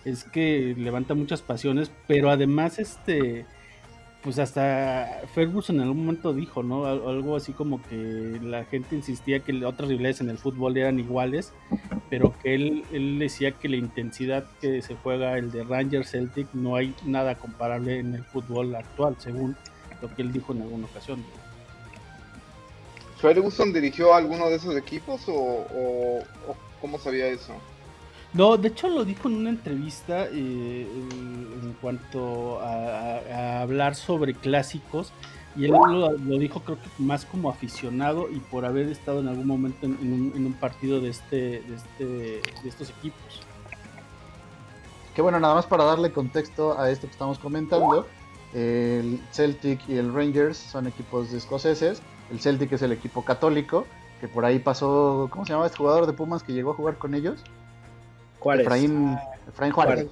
[0.05, 3.47] es que levanta muchas pasiones, pero además este
[4.25, 6.87] pues hasta Ferguson en algún momento dijo, ¿no?
[6.87, 11.53] Algo así como que la gente insistía que otras rivales en el fútbol eran iguales,
[12.09, 16.49] pero que él, él decía que la intensidad que se juega el de Rangers Celtic
[16.55, 19.57] no hay nada comparable en el fútbol actual, según
[20.01, 21.23] lo que él dijo en alguna ocasión.
[23.21, 26.23] ¿Ferguson dirigió a alguno de esos equipos o, o
[26.81, 27.53] cómo sabía eso?
[28.35, 30.88] No, de hecho lo dijo en una entrevista eh,
[31.62, 35.12] en cuanto a, hablar sobre clásicos
[35.57, 39.47] y él lo, dijo creo que más como aficionado y por haber estado en algún
[39.47, 43.40] momento en, un, partido de, este, de, este, de estos equipos.
[45.14, 48.05] Que bueno, nada más para darle contexto a esto que estamos comentando,
[48.53, 53.87] el Celtic y el Rangers son equipos escoceses, el Celtic es el equipo católico,
[54.20, 56.99] que por ahí pasó, ¿cómo se llamaba este jugador de Pumas que llegó a jugar
[56.99, 57.44] con ellos?
[58.52, 59.16] Efraín,
[59.72, 60.07] Juárez,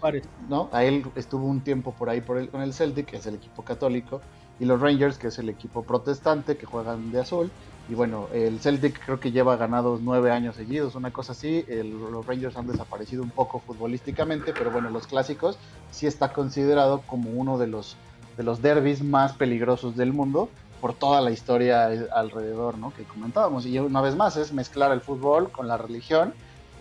[0.49, 0.69] ¿no?
[0.73, 3.35] A él estuvo un tiempo por ahí por el, con el Celtic, que es el
[3.35, 4.21] equipo católico,
[4.61, 7.51] y los Rangers, que es el equipo protestante, que juegan de azul.
[7.89, 11.65] Y bueno, el Celtic creo que lleva ganados nueve años seguidos, una cosa así.
[11.69, 15.59] los Rangers han desaparecido un poco futbolísticamente, pero bueno, los clásicos
[15.91, 17.97] sí está considerado como uno de los,
[18.37, 20.49] de los derbis más peligrosos del mundo
[20.81, 22.93] por toda la historia alrededor, ¿no?
[22.93, 23.67] Que comentábamos.
[23.67, 26.35] Y una vez más es mezclar el fútbol con la religión.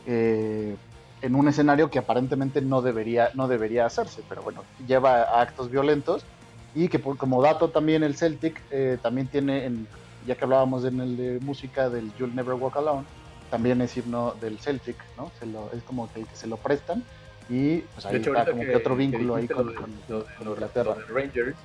[0.07, 0.75] Eh,
[1.21, 5.69] en un escenario que aparentemente no debería, no debería hacerse, pero bueno, lleva a actos
[5.69, 6.25] violentos
[6.73, 9.87] y que como dato también el Celtic eh, también tiene, en,
[10.25, 13.05] ya que hablábamos en el de música del You'll Never Walk Alone,
[13.49, 15.31] también es himno del Celtic, ¿no?
[15.39, 17.03] Se lo, es como que, se lo prestan
[17.49, 19.73] y pues ahí está como que, otro vínculo ahí con,
[20.39, 20.95] Inglaterra.
[21.09, 21.57] Rangers,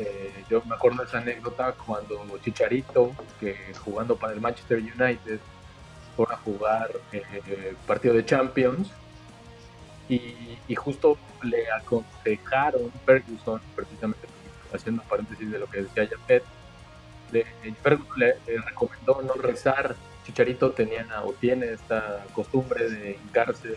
[0.00, 5.38] eh, yo me acuerdo de esa anécdota cuando Chicharito, que jugando para el Manchester United,
[6.24, 8.90] a jugar eh, partido de Champions
[10.08, 14.26] y, justo le aconsejaron Ferguson, precisamente
[14.72, 16.44] haciendo paréntesis de lo que decía Japet,
[17.30, 17.44] le,
[17.82, 19.96] Ferguson le, recomendó no rezar.
[20.24, 23.68] Chicharito tenía o tiene esta costumbre de hincarse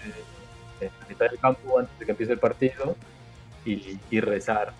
[0.81, 2.95] en la mitad del campo antes de que empiece el partido
[3.65, 4.73] y, y rezar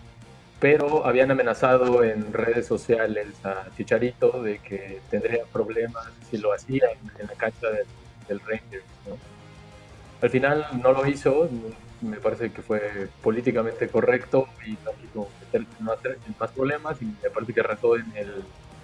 [0.62, 6.86] pero habían amenazado en redes sociales a Chicharito de que tendría problemas si lo hacía
[7.19, 7.67] en, la cancha
[8.28, 8.86] del, Rangers.
[10.21, 11.50] Al final no lo hizo,
[12.02, 15.28] me parece que fue políticamente correcto y no quiso
[15.80, 18.30] no hacer más problemas y me parece que rezó en el,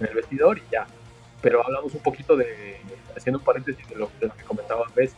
[0.00, 0.84] en el vestidor y ya.
[1.40, 2.80] Pero hablamos un poquito de,
[3.16, 5.14] haciendo un paréntesis de lo, que comentaba Bess.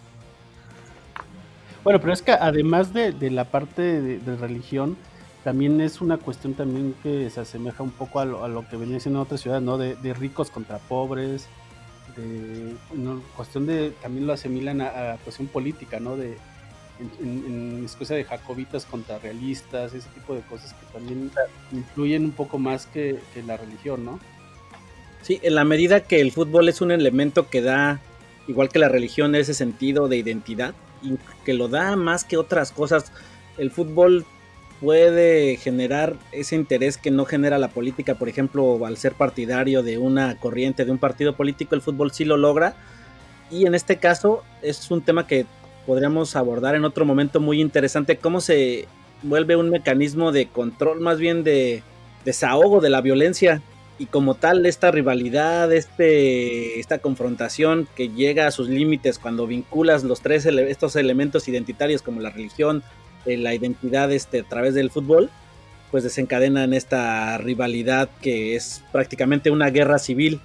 [1.82, 4.98] Bueno, pero es que además de, de la parte de religión,
[5.44, 9.20] también es una cuestión también que se asemeja un poco a lo, que venía siendo
[9.20, 9.78] en otras ciudades, ¿no?
[9.78, 11.48] De, ricos contra pobres,
[12.16, 12.74] de
[13.36, 16.16] cuestión de, también lo asimilan a, cuestión política, ¿no?
[16.16, 16.36] De,
[17.22, 17.44] en,
[17.78, 21.30] en, Escocia de jacobitas contra realistas, ese tipo de cosas que también
[21.72, 24.20] influyen un poco más que, que la religión, ¿no?
[25.22, 28.00] Sí, en la medida que el fútbol es un elemento que da,
[28.46, 32.72] igual que la religión, ese sentido de identidad, y que lo da más que otras
[32.72, 33.10] cosas,
[33.56, 34.26] el fútbol
[34.80, 39.98] puede generar ese interés que no genera la política, por ejemplo, al ser partidario de
[39.98, 42.74] una corriente, de un partido político, el fútbol sí lo logra.
[43.50, 45.44] Y en este caso es un tema que
[45.86, 48.88] podríamos abordar en otro momento muy interesante, cómo se
[49.22, 51.82] vuelve un mecanismo de control, más bien de
[52.24, 53.60] desahogo de la violencia.
[53.98, 60.04] Y como tal, esta rivalidad, este, esta confrontación que llega a sus límites cuando vinculas
[60.04, 62.82] los tres estos elementos identitarios como la religión,
[63.26, 65.30] la identidad este, a través del fútbol,
[65.90, 70.40] pues desencadenan esta rivalidad que es prácticamente una guerra civil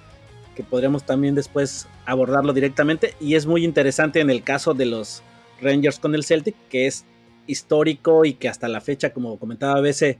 [0.54, 3.14] que podríamos también después abordarlo directamente.
[3.20, 5.22] Y es muy interesante en el caso de los
[5.60, 7.04] Rangers con el Celtic que es
[7.46, 10.16] histórico y que hasta la fecha como comentaba veces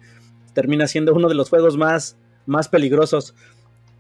[0.53, 2.17] termina siendo uno de los juegos más,
[2.47, 3.35] más peligrosos.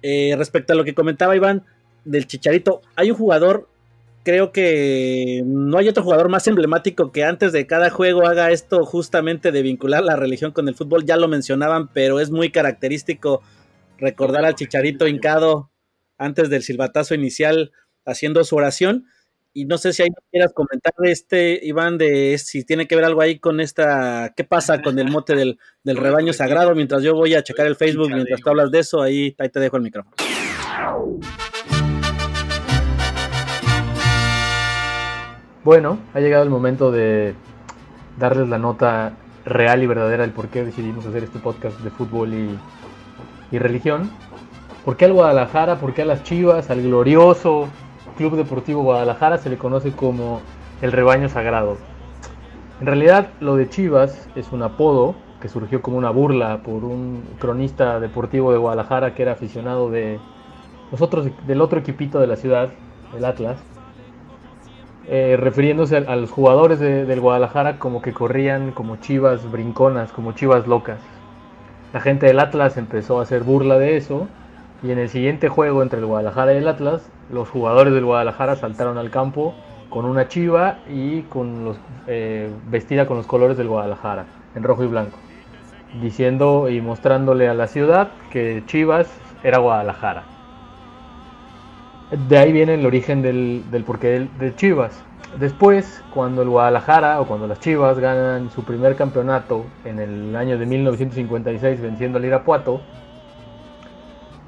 [0.02, 1.64] Eh, respecto a lo que comentaba Iván
[2.04, 3.68] del Chicharito hay un jugador
[4.26, 8.84] creo que no hay otro jugador más emblemático que antes de cada juego haga esto
[8.84, 11.04] justamente de vincular la religión con el fútbol.
[11.04, 13.40] Ya lo mencionaban, pero es muy característico
[13.98, 15.70] recordar al chicharito hincado
[16.18, 17.70] antes del silbatazo inicial
[18.04, 19.06] haciendo su oración.
[19.52, 23.20] Y no sé si ahí quieras comentar este, Iván, de si tiene que ver algo
[23.20, 27.44] ahí con esta, qué pasa con el mote del, rebaño sagrado, mientras yo voy a
[27.44, 30.16] checar el Facebook, mientras tú hablas de eso, ahí te dejo el micrófono.
[35.66, 37.34] Bueno, ha llegado el momento de
[38.20, 42.34] darles la nota real y verdadera del por qué decidimos hacer este podcast de fútbol
[43.50, 44.08] y, religión.
[44.84, 45.80] ¿Por qué al Guadalajara?
[45.80, 46.70] ¿Por qué a las Chivas?
[46.70, 47.66] Al glorioso
[48.16, 50.40] Club Deportivo Guadalajara se le conoce como
[50.82, 51.78] el rebaño sagrado.
[52.80, 57.24] En realidad lo de Chivas es un apodo que surgió como una burla por un
[57.40, 60.20] cronista deportivo de Guadalajara que era aficionado de
[61.48, 62.68] del otro equipito de la ciudad,
[63.16, 63.58] el Atlas
[65.08, 70.66] eh, refiriéndose a, los jugadores del Guadalajara como que corrían como chivas brinconas, como chivas
[70.66, 70.98] locas.
[71.92, 74.26] La gente del Atlas empezó a hacer burla de eso
[74.82, 78.56] y en el siguiente juego entre el Guadalajara y el Atlas, los jugadores del Guadalajara
[78.56, 79.54] saltaron al campo
[79.90, 81.24] con una chiva y
[82.08, 85.18] eh, vestida con los colores del Guadalajara, en rojo y blanco,
[86.02, 89.08] diciendo y mostrándole a la ciudad que Chivas
[89.44, 90.35] era Guadalajara.
[92.10, 95.02] De ahí viene el origen del, del porqué de Chivas.
[95.40, 100.56] Después, cuando el Guadalajara o cuando las Chivas ganan su primer campeonato en el año
[100.56, 102.80] de 1956 venciendo al Irapuato,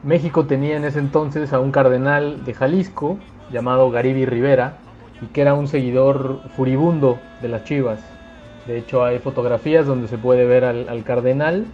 [0.05, 3.19] México tenía en ese entonces a un cardenal de Jalisco
[3.51, 4.79] llamado Garibi Rivera
[5.21, 7.99] y que era un seguidor furibundo de las Chivas.
[8.69, 11.67] De hecho, hay fotografías donde se puede ver al, cardenal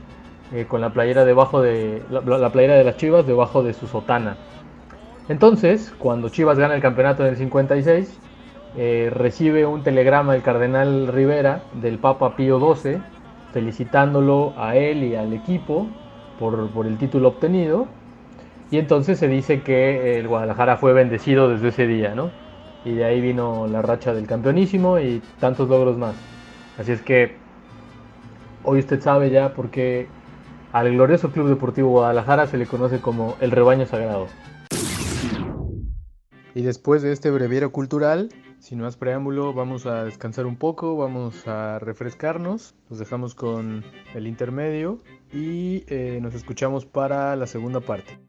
[0.52, 4.36] eh, con la playera debajo de la playera de las Chivas debajo de su sotana.
[5.28, 8.20] Entonces, cuando Chivas gana el campeonato en el 56,
[8.76, 12.98] eh, recibe un telegrama del cardenal Rivera del Papa Pío XII
[13.52, 15.86] felicitándolo a él y al equipo
[16.38, 17.86] por, el título obtenido.
[18.70, 22.30] Y entonces se dice que el Guadalajara fue bendecido desde ese día, ¿no?
[22.84, 26.16] Y de ahí vino la racha del campeonísimo y tantos logros más.
[26.78, 27.36] Así es que
[28.64, 30.08] hoy usted sabe ya por qué
[30.72, 34.26] al glorioso Club Deportivo Guadalajara se le conoce como el rebaño sagrado.
[36.54, 38.28] Y después de este breviario cultural,
[38.60, 44.28] sin más preámbulo, vamos a descansar un poco, vamos a refrescarnos, nos dejamos con el
[44.28, 45.00] intermedio
[45.32, 48.20] y eh, nos escuchamos para la segunda parte.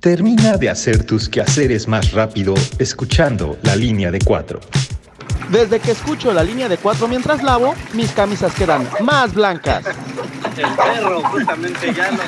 [0.00, 4.58] Termina de hacer tus quehaceres más rápido escuchando la línea de cuatro.
[5.50, 9.84] Desde que escucho la línea de cuatro mientras lavo, mis camisas quedan más blancas.
[10.56, 12.22] El perro, justamente ya lo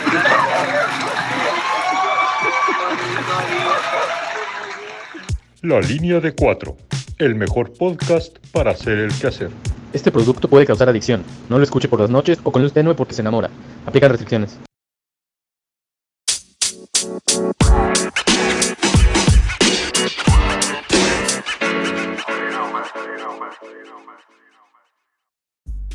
[5.63, 6.77] La línea de cuatro,
[7.17, 9.49] el mejor podcast para hacer el quehacer.
[9.95, 11.25] Este producto puede causar adicción.
[11.49, 13.49] No lo escuche por las noches o con luz tenue porque se enamora.
[13.87, 14.59] Aplican restricciones.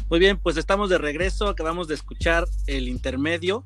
[0.10, 3.66] Muy bien, pues estamos de regreso, acabamos de escuchar el intermedio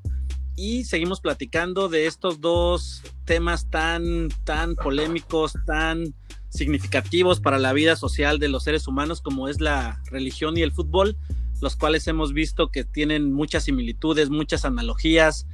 [0.56, 6.16] y seguimos platicando de estos dos temas tan, tan polémicos, tan
[6.50, 10.72] significativos para la vida social de los seres humanos como es la religión y el
[10.72, 11.16] fútbol,
[11.62, 15.46] los cuales hemos visto que tienen muchas similitudes, muchas analogías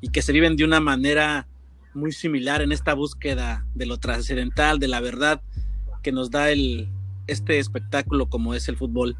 [0.00, 1.46] y que se viven de una manera
[1.94, 5.40] muy similar en esta búsqueda de lo trascendental, de la verdad
[6.02, 6.88] que nos da el,
[7.28, 9.16] este espectáculo como es el fútbol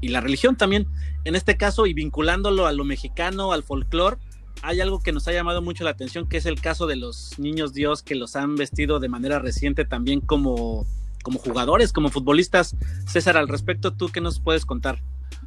[0.00, 0.86] y la religión también.
[1.24, 4.16] En este caso, y vinculándolo a lo mexicano, al folclore,
[4.62, 7.38] hay algo que nos ha llamado mucho la atención, que es el caso de los
[7.38, 10.86] niños Dios que los han vestido de manera reciente también como,
[11.22, 12.76] como jugadores, como futbolistas.
[13.06, 15.00] César, al respecto, ¿tú qué nos puedes contar?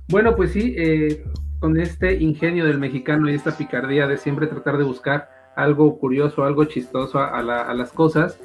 [0.07, 1.24] Bueno, pues sí, eh,
[1.59, 6.43] con este ingenio del mexicano y esta picardía de siempre tratar de buscar algo curioso,
[6.43, 8.39] algo chistoso a, las cosas,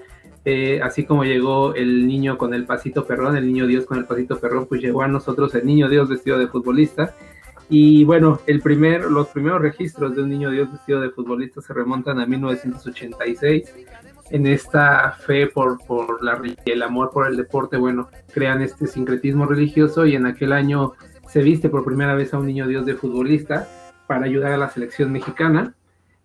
[0.48, 4.04] eh, así como llegó el niño con el pasito perrón, el niño Dios con el
[4.04, 7.16] pasito perrón, pues llegó a nosotros el niño Dios vestido de futbolista.
[7.68, 12.26] Y bueno, los primeros registros de un niño Dios vestido de futbolista se remontan a
[12.26, 13.74] 1986.
[14.30, 19.46] En esta fe por, por la, el amor por el deporte, bueno, crean este sincretismo
[19.46, 20.92] religioso y en aquel año
[21.28, 23.68] se viste por primera vez a un niño Dios de futbolista
[24.06, 25.74] para ayudar a la selección mexicana.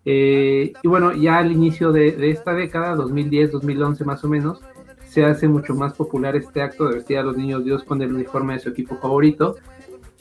[0.04, 4.60] Eh, y bueno, ya al inicio de, esta década, 2010-2011 más o menos,
[5.04, 8.12] se hace mucho más popular este acto de vestir a los niños Dios con el
[8.12, 9.56] uniforme de su equipo favorito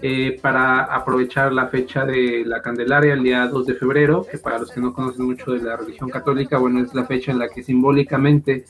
[0.02, 4.60] eh, para aprovechar la fecha de la Candelaria, el día 2 de febrero, que para
[4.60, 7.48] los que no conocen mucho de la religión católica, bueno, es la fecha en la
[7.48, 8.66] que simbólicamente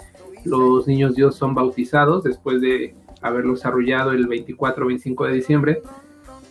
[0.46, 5.82] los niños Dios son bautizados después de haberlos arrullado el 24-25 de diciembre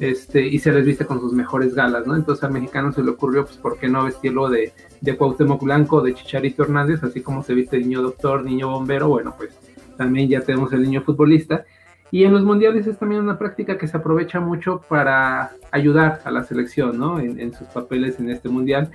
[0.00, 2.16] este, y se les viste con sus mejores galas, ¿no?
[2.16, 4.72] Entonces al mexicano se le ocurrió, pues, ¿por qué no vestirlo de,
[5.02, 9.08] de Cuauhtémoc Blanco, de Chicharito Hernández, así como se viste el niño doctor, niño bombero,
[9.08, 9.50] bueno, pues
[9.98, 11.66] también ya tenemos el niño futbolista.
[12.10, 16.30] Y en los mundiales es también una práctica que se aprovecha mucho para ayudar a
[16.30, 17.20] la selección, ¿no?
[17.20, 18.90] En, en sus papeles en este mundial.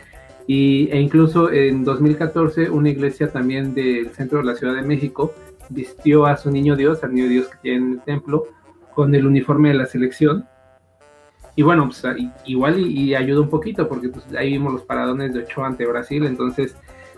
[0.48, 5.34] Y, e incluso en 2014 una iglesia también del centro de la Ciudad de México
[5.70, 8.46] vistió a su niño Dios, al niño Dios que tiene en el templo,
[8.96, 10.46] con el uniforme de la selección
[11.56, 12.04] y bueno, pues
[12.46, 16.26] igual y, ayuda un poquito, porque pues ahí vimos los paradones de Ochoa ante Brasil,
[16.26, 16.76] entonces,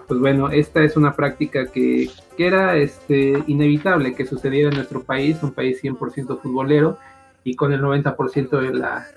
[0.08, 5.02] pues bueno, esta es una práctica que, que era este, inevitable que sucediera en nuestro
[5.04, 7.00] país, un país 100% futbolero
[7.44, 9.08] y con el 90% de la,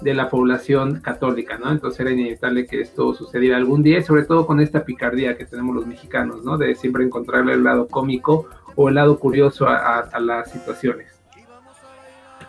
[0.00, 1.72] de la población católica, ¿no?
[1.72, 5.74] Entonces era inevitable que esto sucediera algún día, sobre todo con esta picardía que tenemos
[5.74, 6.56] los mexicanos, ¿no?
[6.56, 11.17] De siempre encontrarle el lado cómico o el lado curioso a las situaciones.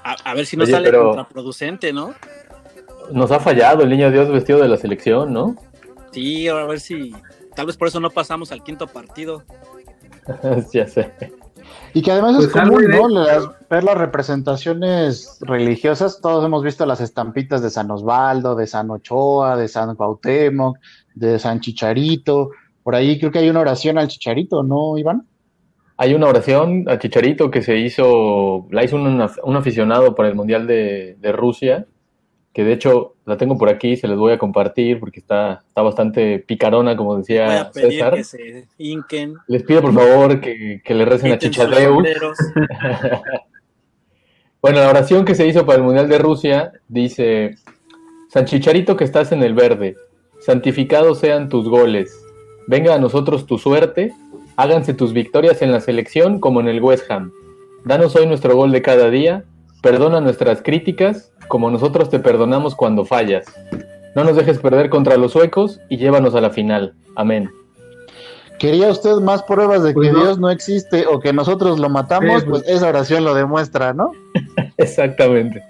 [0.04, 2.14] A, ver si no sale contraproducente, ¿no?
[3.12, 5.56] Nos ha fallado el niño Dios vestido de la selección, ¿no?
[6.12, 7.14] Sí, a ver si.
[7.56, 9.44] Tal vez por eso no pasamos al quinto partido.
[10.74, 11.12] ya sé.
[11.94, 13.08] Y que además es pues común, ¿no?
[13.70, 16.22] ver las representaciones religiosas.
[16.22, 20.78] Todos hemos visto las estampitas de San Osvaldo, de San Ochoa, de San Cuauhtémoc,
[21.16, 22.52] de San Chicharito.
[22.84, 25.28] Por ahí creo que hay una oración al Chicharito, ¿no, Iván?
[26.02, 30.66] Hay una oración a Chicharito que se hizo, la hizo un, aficionado para el Mundial
[30.66, 31.88] de, Rusia,
[32.54, 35.82] que de hecho la tengo por aquí, se les voy a compartir porque está, está
[35.82, 38.16] bastante picarona, como decía César.
[39.48, 42.02] Les pido por favor que, le recen a Chicharito.
[44.62, 47.56] bueno, la oración que se hizo para el Mundial de Rusia dice,
[48.30, 49.98] San Chicharito que estás en el verde,
[50.40, 52.18] santificados sean tus goles,
[52.68, 54.14] venga a nosotros tu suerte
[54.60, 57.32] Háganse tus victorias en la selección como en el West Ham.
[57.86, 59.46] Danos hoy nuestro gol de cada día,
[59.82, 63.46] perdona nuestras críticas como nosotros te perdonamos cuando fallas.
[64.18, 66.94] No nos dejes perder contra los suecos y llévanos a la final.
[67.16, 67.50] Amén.
[68.60, 72.44] ¿Quería usted más pruebas de que pues Dios no existe o que nosotros lo matamos?
[72.44, 74.12] Pues, pues esa oración lo demuestra, ¿no?
[74.76, 75.64] Exactamente.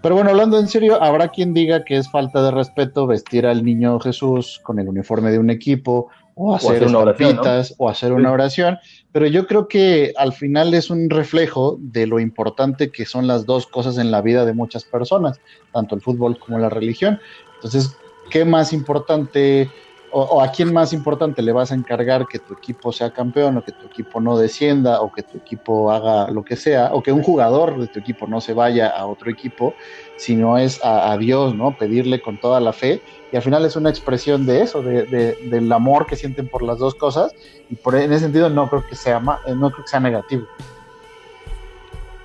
[0.00, 3.62] Pero bueno, hablando en serio, habrá quien diga que es falta de respeto vestir al
[3.62, 7.38] niño Jesús con el uniforme de un equipo o hacer, una oración,
[7.78, 8.78] o hacer una oración,
[9.12, 13.46] pero yo creo que al final es un reflejo de lo importante que son las
[13.46, 15.40] dos cosas en la vida de muchas personas,
[15.72, 17.20] tanto el fútbol como la religión.
[17.56, 17.96] Entonces,
[18.30, 19.70] ¿qué más importante
[20.16, 23.64] o, a quién más importante le vas a encargar que tu equipo sea campeón o
[23.64, 27.10] que tu equipo no descienda o que tu equipo haga lo que sea o que
[27.10, 29.74] un jugador de tu equipo no se vaya a otro equipo,
[30.16, 31.76] sino es a, Dios, ¿no?
[31.76, 33.02] Pedirle con toda la fe
[33.32, 36.78] y al final es una expresión de eso, de, del amor que sienten por las
[36.78, 37.34] dos cosas
[37.68, 40.46] y por en ese sentido no creo que sea no creo que sea negativo.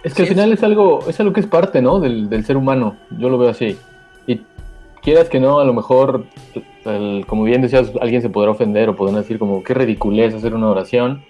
[0.03, 1.99] Es que al final es algo, es algo que es parte, ¿no?
[1.99, 2.95] Del, del ser humano.
[3.17, 3.77] Yo lo veo así.
[5.01, 6.25] Quieras que no, a lo mejor
[7.27, 10.69] como bien decías, alguien se podrá ofender o podrán decir como qué ridiculez hacer una
[10.69, 11.23] oración,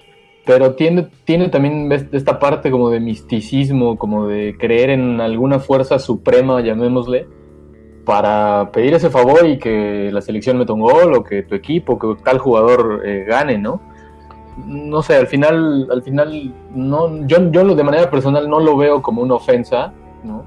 [0.45, 5.99] pero tiene, tiene también esta parte como de misticismo, como de creer en alguna fuerza
[5.99, 7.27] suprema, llamémosle,
[8.05, 11.99] para pedir ese favor y que la selección meta un gol o que tu equipo,
[11.99, 13.81] que tal jugador eh, gane, ¿no?
[14.65, 19.01] No sé, al final, al final, no, yo, yo de manera personal no lo veo
[19.01, 19.93] como una ofensa,
[20.23, 20.43] ¿no?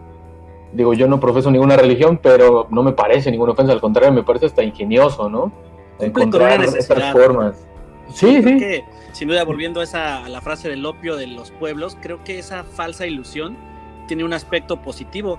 [0.72, 4.22] Digo, yo no profeso ninguna religión, pero no me parece ninguna ofensa, al contrario, me
[4.22, 5.52] parece hasta ingenioso, ¿no?
[5.98, 7.66] Encontrar estas formas.
[8.12, 8.58] Sí, sí.
[8.58, 12.24] Que, sin duda, volviendo a, esa, a la frase del opio de los pueblos, creo
[12.24, 13.56] que esa falsa ilusión
[14.06, 15.38] tiene un aspecto positivo,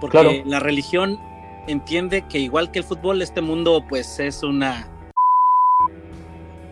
[0.00, 1.18] porque la religión
[1.66, 4.88] entiende que igual que el fútbol, este mundo pues es una...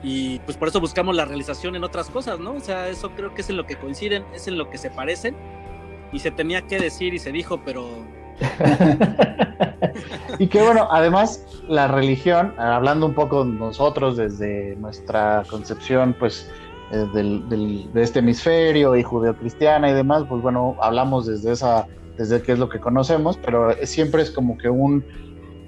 [0.03, 2.55] Y pues por eso buscamos la realización en otras cosas, ¿no?
[2.55, 4.91] O sea, eso creo que es en lo que coinciden, es en lo que se
[4.91, 5.35] parecen
[6.13, 7.87] y se tenía que decir y se dijo, pero...
[10.39, 16.49] y que bueno, además la religión, hablando un poco nosotros desde nuestra concepción, pues
[16.93, 21.87] eh, del, de este hemisferio y judeocristiana y demás, pues bueno, hablamos desde esa,
[22.17, 25.05] desde qué es lo que conocemos, pero siempre es como que un,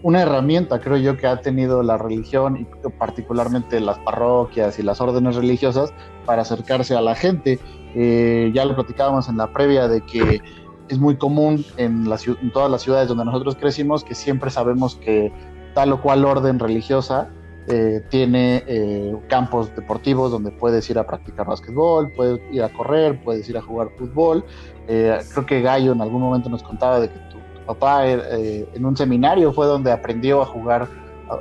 [0.02, 5.00] una herramienta, creo yo, que ha tenido la religión y particularmente las parroquias y las
[5.00, 5.92] órdenes religiosas
[6.24, 7.58] para acercarse a la gente.
[7.94, 10.40] Eh, ya lo platicábamos en la previa de que
[10.88, 15.32] es muy común en, en todas las ciudades donde nosotros crecimos que siempre sabemos que
[15.74, 17.30] tal o cual orden religiosa
[17.72, 23.22] eh, tiene eh, campos deportivos donde puedes ir a practicar básquetbol, puedes ir a correr,
[23.22, 24.44] puedes ir a jugar fútbol.
[24.88, 28.96] Eh, creo que Gallo en algún momento nos contaba de que tu, papá en un
[28.96, 30.88] seminario fue donde aprendió a jugar,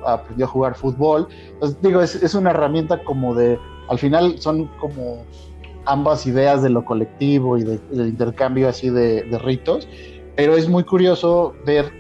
[0.06, 1.28] aprendió a jugar fútbol.
[1.54, 5.24] Entonces, digo, es, una herramienta como de, al final son como
[5.92, 9.88] ambas ideas de lo colectivo y del intercambio así de, de, ritos,
[10.36, 11.92] pero es muy curioso ver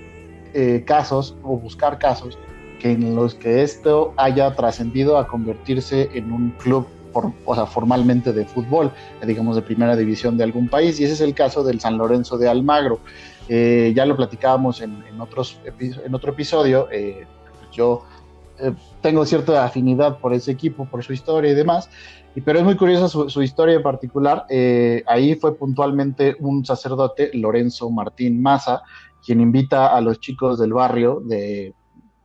[0.86, 2.38] casos o buscar casos
[2.80, 6.88] que en los que esto haya trascendido a convertirse en un club
[7.46, 8.92] o sea, formalmente de fútbol,
[9.26, 12.38] digamos de primera división de algún país, y ese es el caso del San Lorenzo
[12.38, 13.00] de Almagro.
[13.48, 17.26] Eh, ya lo platicábamos en, otros, en otro episodio, eh,
[17.72, 18.04] yo
[18.62, 21.90] eh, tengo cierta afinidad por ese equipo, por su historia y demás,
[22.36, 24.46] y, pero es muy curiosa su, historia en particular.
[25.08, 28.82] ahí fue puntualmente un sacerdote, Lorenzo Martín Maza,
[29.26, 31.74] quien invita a los chicos del barrio de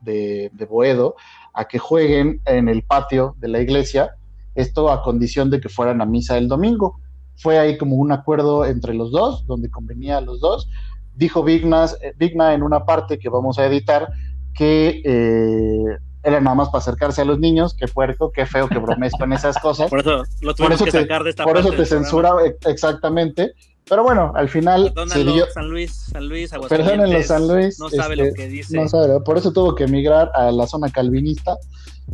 [0.05, 1.17] de, Boedo
[1.53, 4.17] a que jueguen en el patio de la iglesia,
[4.55, 7.01] esto a condición de que fueran a misa el domingo.
[7.37, 10.69] Fue ahí como un acuerdo entre los dos, donde convenía a los dos.
[11.15, 14.09] Dijo Vignas, eh, Vigna en una parte que vamos a editar
[14.53, 18.79] que eh, era nada más para acercarse a los niños, qué puerco, qué feo que
[18.79, 19.91] bromees con esas cosas.
[19.91, 22.33] Por eso lo tuvimos que sacar de esta Por eso te censura
[22.67, 23.55] exactamente.
[23.87, 25.47] Pero bueno, al final dio...
[25.53, 27.79] San Luis, San Luis, Perdónenlo, San Luis.
[27.79, 28.77] No sabe lo este, que dice.
[28.77, 31.57] No sabe, por eso tuvo que emigrar a la zona calvinista.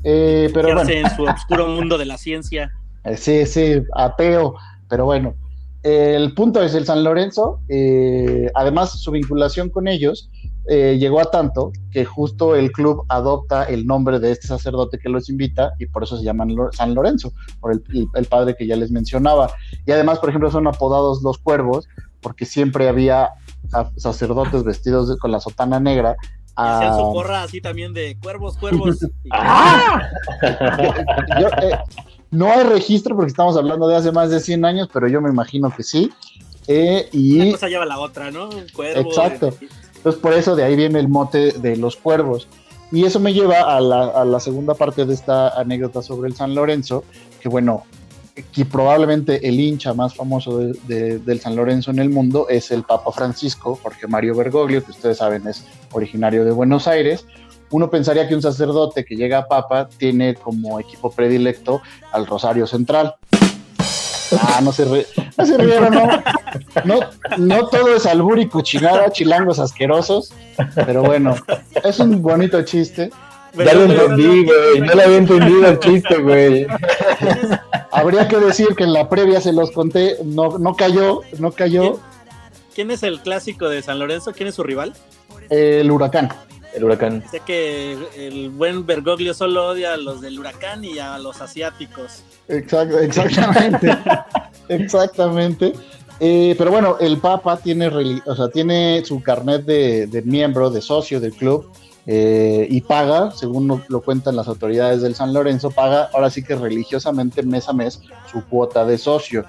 [0.03, 0.91] Eh, pero bueno.
[0.91, 2.73] en su oscuro mundo de la ciencia.
[3.03, 4.57] Eh, sí, sí, ateo.
[4.91, 5.35] Pero bueno,
[5.83, 7.61] el punto es el San Lorenzo.
[7.67, 10.29] Eh, además, su vinculación con ellos
[10.73, 15.09] eh, llegó a tanto que justo el club adopta el nombre de este sacerdote que
[15.09, 18.93] los invita y por eso se llaman San Lorenzo, por el, padre que ya les
[18.93, 19.51] mencionaba.
[19.85, 21.89] Y además, por ejemplo, son apodados los cuervos
[22.21, 23.31] porque siempre había
[23.97, 26.17] sacerdotes vestidos con la sotana negra
[26.55, 28.99] Hacían su porra así también de cuervos, cuervos.
[29.33, 30.09] ¡Ah!
[30.43, 31.79] Eh,
[32.31, 35.31] no hay registro porque estamos hablando de hace más de 100 años, pero yo me
[35.31, 36.13] imagino que sí.
[36.69, 37.41] Eh, y...
[37.41, 38.51] Una cosa lleva la otra, ¿no?
[38.53, 39.53] Exacto.
[40.01, 42.49] Entonces por eso de ahí viene el mote de los cuervos.
[42.91, 47.05] Y eso me lleva a la, segunda parte de esta anécdota sobre el San Lorenzo,
[47.39, 47.85] que bueno,
[48.53, 53.13] que probablemente el hincha más famoso del San Lorenzo en el mundo es el Papa
[53.13, 57.27] Francisco, Jorge Mario Bergoglio, que ustedes saben es originario de Buenos Aires.
[57.71, 62.67] Uno pensaría que un sacerdote que llega a Papa tiene como equipo predilecto al Rosario
[62.67, 63.15] Central.
[64.53, 65.95] Ah, no se, no se rieron,
[66.85, 67.01] no.
[67.39, 67.69] no.
[67.69, 70.33] todo es albur y cochinada, chilangos asquerosos,
[70.75, 71.35] pero bueno,
[71.85, 73.11] es un bonito chiste.
[73.55, 74.81] Ya lo entendí, güey.
[74.81, 76.67] No le había entendido el chiste, güey.
[77.91, 81.99] Habría que decir que en la previa se los conté, no, no cayó, no cayó.
[82.75, 84.33] ¿Quién es el clásico de San Lorenzo?
[84.33, 84.93] ¿Quién es su rival?
[85.49, 86.31] El huracán
[86.75, 87.23] el huracán.
[87.31, 92.23] Sé que el buen Bergoglio solo odia a los del huracán y a los asiáticos.
[92.49, 93.97] exactamente.
[94.69, 95.73] exactamente.
[96.23, 97.89] Eh, pero bueno, el Papa tiene,
[98.27, 101.71] o sea, tiene su carnet de, miembro, de socio del club,
[102.07, 106.57] eh, y paga, según lo, cuentan las autoridades del San Lorenzo, paga ahora sí que
[106.57, 109.47] religiosamente mes a mes su cuota de socio.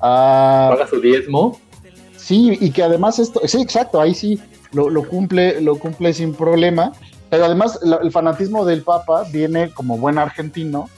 [0.00, 1.60] Ah, ¿Paga su diezmo?
[2.16, 4.38] Sí, y que además esto, sí, exacto, ahí sí,
[4.72, 6.92] lo, cumple, lo cumple sin problema.
[7.30, 10.90] Pero además el fanatismo del Papa viene como buen argentino,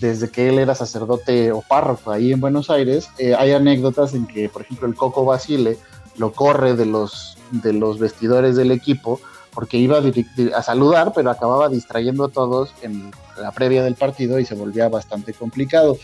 [0.00, 3.10] desde que él era sacerdote o párroco ahí en Buenos Aires.
[3.18, 5.76] Eh, hay anécdotas en que, por ejemplo, el Coco Basile
[6.16, 9.20] lo corre de los, de los vestidores del equipo
[9.54, 10.00] porque iba
[10.54, 13.10] a, saludar, pero acababa distrayendo a todos en
[13.40, 15.98] la previa del partido y se volvía bastante complicado.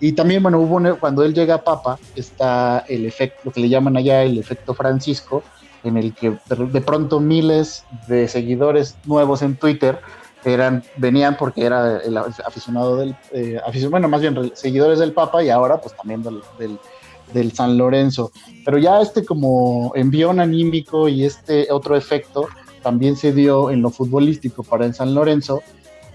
[0.00, 3.68] Y también, bueno, hubo cuando él llega a Papa, está el efecto, lo que le
[3.68, 5.42] llaman allá el efecto Francisco,
[5.84, 9.98] en el que de pronto miles de seguidores nuevos en Twitter
[10.44, 13.60] eran venían porque era el aficionado del eh,
[13.90, 16.78] bueno más bien seguidores del Papa y ahora pues también del,
[17.32, 18.32] del, San Lorenzo.
[18.64, 22.46] Pero ya este como envión anímico y este otro efecto
[22.82, 25.62] también se dio en lo futbolístico para el San Lorenzo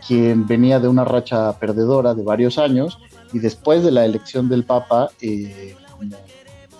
[0.05, 2.99] quien venía de una racha perdedora de varios años
[3.33, 5.75] y después de la elección del Papa eh,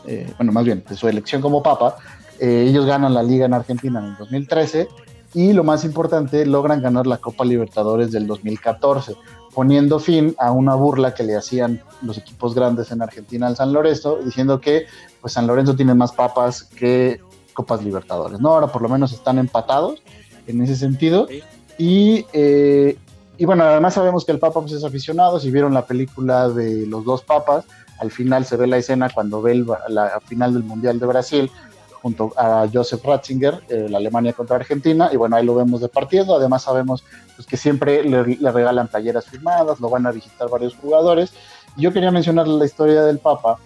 [0.06, 1.98] eh, bueno más bien de su elección como Papa
[2.40, 4.88] eh, ellos ganan la liga en Argentina en el 2013
[5.34, 9.16] y lo más importante, logran ganar la Copa Libertadores del 2014.
[9.54, 13.74] poniendo fin a una burla que le hacían los equipos grandes en Argentina al San
[13.74, 14.86] Lorenzo, diciendo que
[15.20, 17.20] pues San Lorenzo tiene más papas que
[17.54, 18.50] Copas Libertadores, ¿no?
[18.50, 20.04] Ahora por lo menos están empatados
[20.46, 21.28] en ese sentido.
[21.78, 22.98] Y, eh,
[23.38, 26.86] y bueno, además sabemos que el Papa pues, es aficionado, si vieron la película de
[26.86, 27.66] los dos papas,
[28.00, 31.52] al final se ve la escena cuando ve la final del Mundial de Brasil
[32.02, 35.89] junto a Joseph Ratzinger, eh, la Alemania contra Argentina, y bueno, ahí lo vemos de
[35.89, 37.04] partido, además sabemos
[37.36, 41.34] pues, que siempre le, regalan playeras firmadas, lo van a visitar varios jugadores.
[41.76, 43.58] Yo quería mencionar la historia del Papa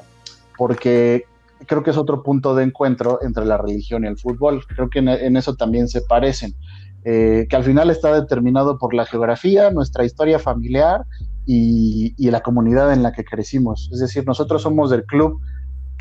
[0.58, 1.26] porque
[1.66, 5.00] creo que es otro punto de encuentro entre la religión y el fútbol, creo que
[5.00, 6.56] en, eso también se parecen.
[7.04, 11.06] Eh, que al final está determinado por la geografía, nuestra historia familiar
[11.48, 13.90] y, y, la comunidad en la que crecimos.
[13.92, 15.42] Es decir, nosotros somos del club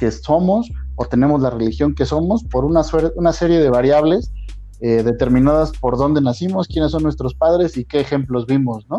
[0.01, 2.80] que somos o tenemos la religión que somos por una,
[3.16, 4.32] una serie de variables
[4.80, 8.96] eh, determinadas por dónde nacimos, quiénes son nuestros padres y qué ejemplos vimos, ¿no?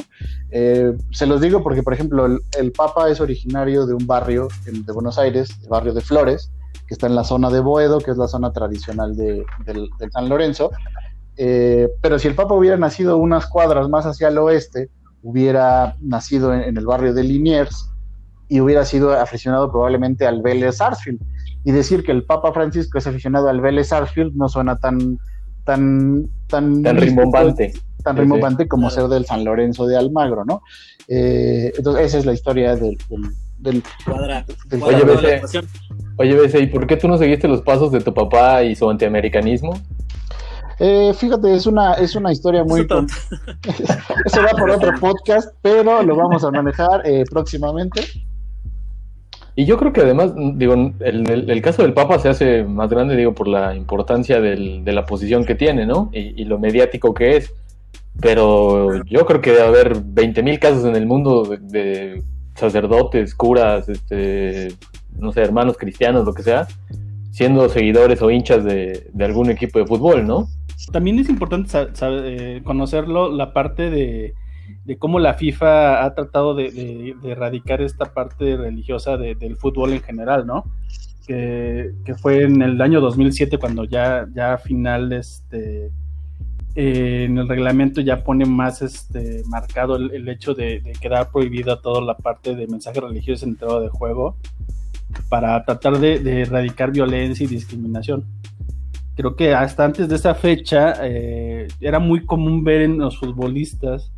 [0.51, 4.93] Eh, se los digo porque, por ejemplo, el, Papa es originario de un barrio de
[4.93, 6.51] Buenos Aires, el barrio de Flores,
[6.85, 9.43] que está en la zona de Boedo, que es la zona tradicional de,
[10.11, 10.69] San Lorenzo.
[11.35, 14.91] Eh, pero si el Papa hubiera nacido unas cuadras más hacia el oeste,
[15.23, 17.90] hubiera nacido en el barrio de Liniers,
[18.51, 21.21] y hubiera sido aficionado probablemente al Vélez Sarsfield.
[21.63, 25.19] Y decir que el Papa Francisco es aficionado al Vélez Sarsfield no suena tan
[25.63, 27.71] tan tan, tan rimbombante,
[28.03, 30.63] tan rimbombante como ser del San Lorenzo de Almagro, ¿no?
[31.07, 32.97] Eh, entonces esa es la historia del,
[33.59, 33.81] del,
[34.81, 35.41] oye, BC,
[36.17, 39.79] oye, ¿y por qué tú no seguiste los pasos de tu papá y su antiamericanismo?
[40.83, 42.81] Eh, fíjate, es una, es una historia muy...
[44.25, 48.01] Eso va por otro podcast, pero lo vamos a manejar eh, próximamente.
[49.61, 53.35] Y yo creo que además, digo, el, caso del Papa se hace más grande, digo,
[53.35, 56.09] por la importancia de la posición que tiene, ¿no?
[56.13, 57.53] Y, lo mediático que es.
[58.19, 62.23] Pero yo creo que debe haber 20.000 casos en el mundo de,
[62.55, 64.69] sacerdotes, curas, este,
[65.19, 66.67] no sé, hermanos cristianos, lo que sea,
[67.29, 70.47] siendo seguidores o hinchas de, algún equipo de fútbol, ¿no?
[70.91, 71.69] También es importante
[72.01, 74.33] eh, conocerlo, la parte de,
[74.85, 80.45] de cómo la FIFA ha tratado de, erradicar esta parte religiosa del fútbol en general,
[80.45, 80.65] ¿no?
[81.25, 85.91] Que, fue en el año 2007 cuando ya, ya final este,
[86.75, 92.01] eh, en el reglamento ya pone más este, marcado el, hecho de, quedar prohibida toda
[92.01, 94.37] la parte de mensaje religioso en el de juego
[95.27, 98.23] para tratar de, erradicar violencia y discriminación.
[99.15, 104.09] Creo que hasta antes de esa fecha eh, era muy común ver en los futbolistas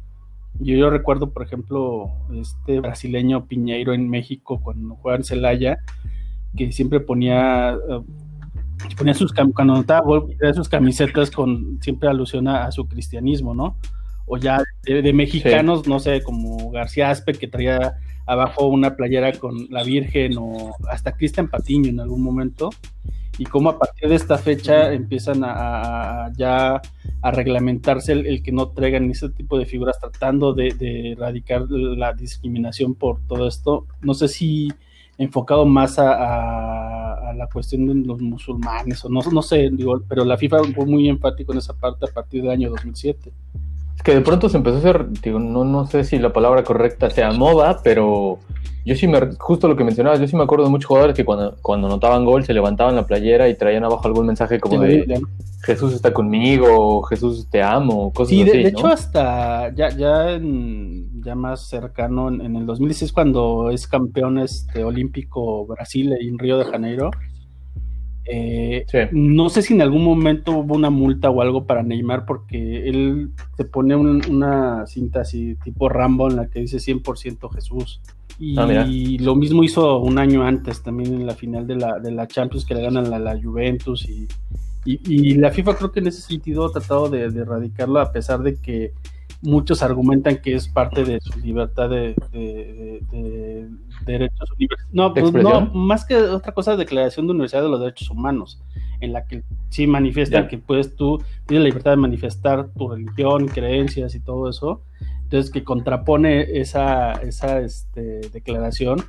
[0.59, 5.79] yo, yo recuerdo, por ejemplo, este brasileño Piñeiro en México cuando jugaba en Celaya,
[6.55, 8.01] que siempre ponía, eh,
[8.97, 10.21] ponía sus cuando notaba
[10.53, 13.77] sus camisetas con siempre alusión a, su cristianismo, ¿no?
[14.25, 19.67] O ya de, mexicanos, no sé, como García Aspe que traía abajo una playera con
[19.69, 22.69] la Virgen o hasta Cristian Patiño en algún momento
[23.37, 26.81] y cómo a partir de esta fecha empiezan a, ya
[27.21, 32.95] a reglamentarse el, que no traigan ese tipo de figuras tratando de, erradicar la discriminación
[32.95, 33.87] por todo esto.
[34.01, 34.69] No sé si
[35.17, 40.37] enfocado más a, la cuestión de los musulmanes o no, no sé, digo, pero la
[40.37, 43.31] FIFA fue muy enfático en esa parte a partir del año 2007.
[43.95, 46.63] Es que de pronto se empezó a hacer, digo, no, no sé si la palabra
[46.63, 48.39] correcta sea moda, pero
[48.85, 51.23] yo sí me, justo lo que mencionabas, yo sí me acuerdo de muchos jugadores que
[51.23, 55.21] cuando, cuando notaban gol se levantaban la playera y traían abajo algún mensaje como de
[55.63, 61.35] Jesús está conmigo, Jesús te amo, cosas sí, de, de hecho hasta ya, ya, ya
[61.35, 67.11] más cercano, en, el 2016 cuando es campeón este, olímpico Brasil en Río de Janeiro,
[68.25, 72.87] eh, no sé si en algún momento hubo una multa o algo para Neymar porque
[72.87, 78.01] él se pone una cinta así tipo Rambo en la que dice 100% Jesús.
[78.39, 78.87] Y ah,
[79.19, 82.65] lo mismo hizo un año antes también en la final de la, de la Champions
[82.65, 84.27] que le ganan la, la Juventus y,
[84.85, 88.55] y, la FIFA creo que en ese sentido ha tratado de, erradicarlo a pesar de
[88.55, 88.91] que
[89.43, 92.15] muchos argumentan que es parte de su libertad de,
[94.05, 94.49] derechos
[94.91, 98.61] no, pues no, más que otra cosa, declaración de Universidad de los Derechos Humanos,
[98.99, 103.47] en la que sí manifiestan que puedes tú tienes la libertad de manifestar tu religión,
[103.47, 104.81] creencias y todo eso,
[105.23, 109.03] entonces, que contrapone esa, esa este, declaración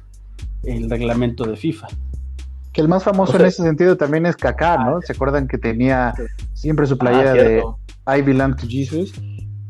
[0.63, 1.89] el reglamento de FIFA.
[2.73, 5.03] Que el más famoso en ese sentido también es Kaká, ¿no?
[5.03, 6.15] ¿Se acuerdan que tenía
[6.55, 7.63] siempre su playera ah, de
[8.19, 9.13] I belong to Jesus?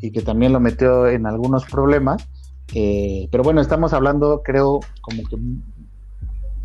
[0.05, 2.29] Y que también lo metió en algunos problemas.
[2.75, 5.39] Eh, pero bueno, estamos hablando, creo, como que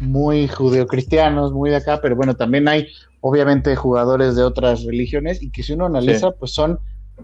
[0.02, 2.88] muy judeocristianos, muy de acá, pero bueno, también hay
[3.22, 6.80] obviamente jugadores de otras religiones y que si uno analiza, pues son,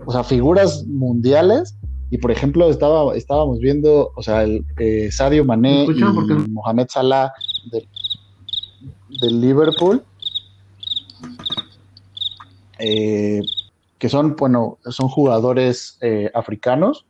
[0.06, 1.78] o sea, figuras mundiales.
[2.10, 6.02] Y por ejemplo, estaba, estábamos viendo, o sea, el eh, Sadio Mané y
[6.50, 7.34] Mohamed Salah
[9.20, 10.02] del, Liverpool,
[12.80, 13.42] eh,
[13.98, 17.06] que son, bueno, son jugadores eh, africanos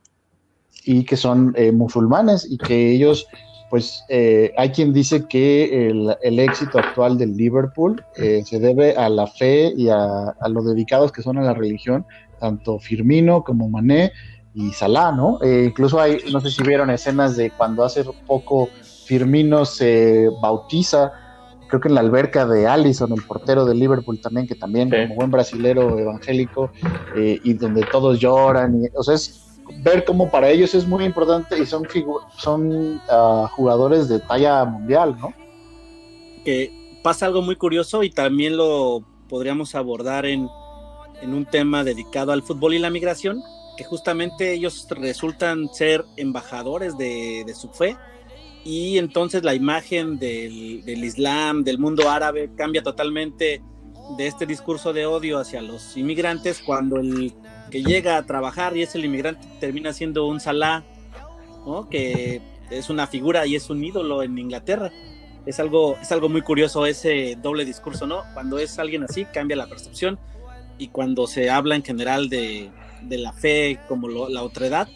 [0.83, 3.27] y que son eh, musulmanes y que ellos,
[3.69, 9.73] pues, hay quien dice que el, éxito actual del Liverpool se debe a la fe
[9.75, 12.05] y a, a lo dedicados que son a la religión,
[12.39, 14.11] tanto Firmino como Mané
[14.53, 15.39] y Salah, ¿no?
[15.43, 18.69] incluso hay, no sé si vieron escenas de cuando hace poco
[19.05, 21.11] Firmino se bautiza
[21.67, 25.15] creo que en la alberca de Allison, el portero de Liverpool también, que también como
[25.15, 26.71] buen brasilero evangélico,
[27.15, 29.45] eh, y donde todos lloran, y, o sea, es
[29.83, 31.87] ver cómo para ellos es muy importante y son,
[32.37, 35.33] son uh, jugadores de talla mundial, ¿no?
[36.43, 36.71] Que
[37.03, 40.47] pasa algo muy curioso y también lo podríamos abordar en,
[41.21, 43.41] en un tema dedicado al fútbol y la migración,
[43.77, 47.97] que justamente ellos resultan ser embajadores de, de su fe
[48.65, 53.61] y entonces la imagen del, Islam, del mundo árabe, cambia totalmente
[54.17, 57.33] de este discurso de odio hacia los inmigrantes cuando el
[57.69, 60.83] que llega a trabajar y es el inmigrante termina siendo un Salah,
[61.65, 61.87] ¿no?
[61.89, 62.41] que
[62.71, 64.91] es una figura y es un ídolo en Inglaterra.
[65.45, 68.23] Es algo, es algo muy curioso ese doble discurso, ¿no?
[68.33, 70.17] Cuando es alguien así cambia la percepción
[70.79, 72.71] y cuando se habla en general de,
[73.07, 74.87] la fe como la otredad,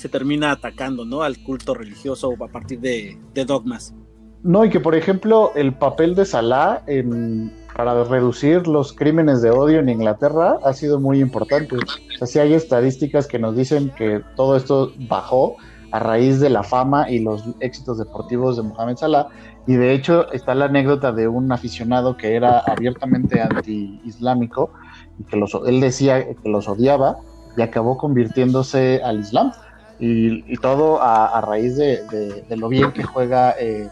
[0.00, 1.22] se termina atacando, ¿no?
[1.22, 3.94] Al culto religioso a partir de, dogmas.
[4.42, 9.50] No, y que por ejemplo el papel de Salah en, para reducir los crímenes de
[9.50, 11.76] odio en Inglaterra ha sido muy importante.
[11.76, 15.56] O sea, sí hay estadísticas que nos dicen que todo esto bajó
[15.92, 19.28] a raíz de la fama y los éxitos deportivos de Mohamed Salah.
[19.66, 24.72] Y de hecho está la anécdota de un aficionado que era abiertamente anti-islámico
[25.18, 27.18] y que los, él decía que los odiaba
[27.58, 29.52] y acabó convirtiéndose al Islam
[30.00, 33.88] y, todo a, raíz de, lo bien que juega eh,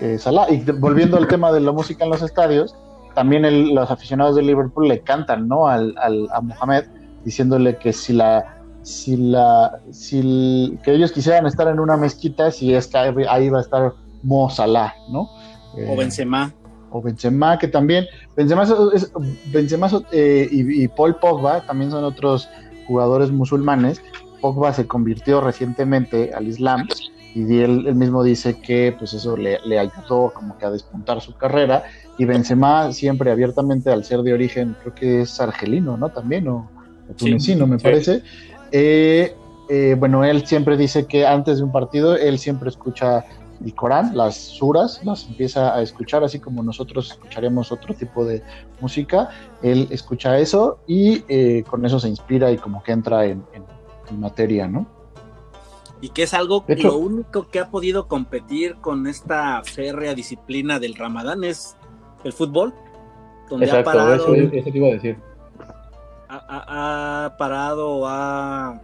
[0.00, 0.50] eh, Salah.
[0.50, 2.74] Y volviendo al tema de la música en los estadios,
[3.14, 5.68] también los aficionados de Liverpool le cantan ¿no?
[5.68, 6.84] al, a Mohamed
[7.24, 12.72] diciéndole que si la si la si que ellos quisieran estar en una mezquita si
[12.72, 15.22] es que ahí va a estar Mo Salah, ¿no?
[15.22, 16.52] o eh, Benzema
[16.90, 18.62] o Benzema que también Benzema,
[18.94, 19.10] es,
[19.46, 22.48] Benzema y, y Paul Pogba también son otros
[22.86, 24.00] jugadores musulmanes
[24.40, 26.86] Pogba se convirtió recientemente al Islam
[27.36, 31.84] y él, mismo dice que pues eso le, ayudó como que a despuntar su carrera.
[32.16, 36.66] Y Benzema siempre abiertamente al ser de origen creo que es argelino no también o,
[37.18, 38.22] tunecino me parece.
[38.72, 39.34] Eh,
[39.68, 43.22] eh, bueno él siempre dice que antes de un partido él siempre escucha
[43.62, 48.42] el Corán, las suras, las empieza a escuchar, así como nosotros escucharíamos otro tipo de
[48.80, 49.30] música,
[49.62, 53.75] él escucha eso y eh, con eso se inspira y como que entra en en
[54.12, 54.86] materia, ¿no?
[56.00, 60.94] Y que es algo, lo único que ha podido competir con esta férrea disciplina del
[60.94, 61.76] Ramadán es
[62.22, 62.74] el fútbol,
[63.48, 65.18] donde ha parado, eso, te iba a decir.
[66.28, 68.80] Ha, parado, ha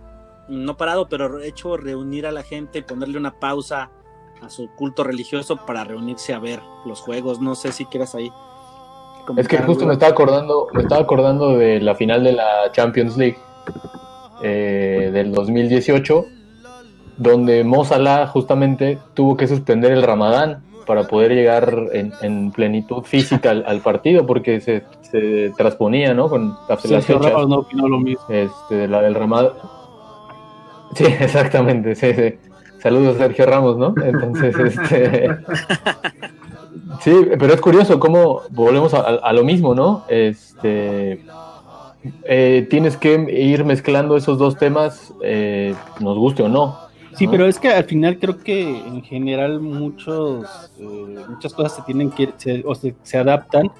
[0.49, 3.91] no parado, pero hecho reunir a la gente y ponerle una pausa
[4.41, 7.41] a su culto religioso para reunirse a ver los juegos.
[7.41, 8.33] No sé si quieras ahí.
[9.37, 13.17] Es que justo me estaba acordando, me estaba acordando de la final de la Champions
[13.17, 13.39] League
[14.43, 16.27] eh, del 2018,
[17.17, 23.51] donde Mo Salah justamente tuvo que suspender el Ramadán para poder llegar en, plenitud física
[23.51, 26.29] al, partido, porque se, se, transponía, ¿no?
[26.29, 27.09] Con las fechas.
[27.09, 28.25] no lo mismo.
[28.29, 29.53] Este, la del Ramadán.
[30.95, 32.39] Sí, exactamente, sí,
[32.79, 33.95] Saludos Sergio Ramos, ¿no?
[34.03, 35.31] Entonces, este...
[37.01, 40.05] Sí, pero es curioso cómo volvemos a, a, lo mismo, ¿no?
[40.09, 41.25] Este,
[42.25, 46.79] eh, tienes que ir mezclando esos dos temas, eh, nos guste o no.
[47.15, 51.83] Sí, pero es que al final creo que en general muchos, eh, muchas cosas se
[51.83, 53.71] tienen que, se, o se, adaptan,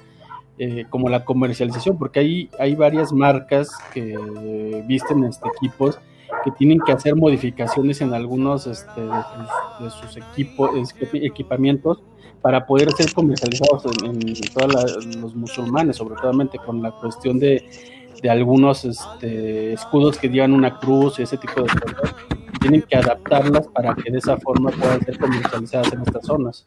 [0.89, 4.15] como la comercialización, porque hay, hay varias marcas que
[4.87, 5.99] visten este, equipos
[6.43, 10.69] que tienen que hacer modificaciones en algunos este, de, sus, equipos,
[11.13, 12.01] equipamientos
[12.41, 14.19] para poder ser comercializados en,
[14.53, 16.31] todos los musulmanes, sobre todo
[16.65, 17.63] con la cuestión de
[18.23, 22.15] de algunos este, escudos que llevan una cruz y ese tipo de cosas.
[22.61, 26.65] Tienen que adaptarlas para que de esa forma puedan ser comercializadas en estas zonas.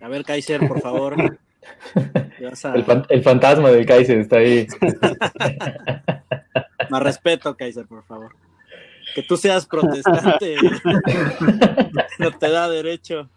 [0.00, 1.14] A ver, Kaiser, por favor.
[3.08, 4.66] El, fantasma del Kaiser está ahí.
[6.90, 8.34] Más respeto, Kaiser, por favor.
[9.14, 10.56] Que tú seas protestante
[12.18, 13.28] no te da derecho.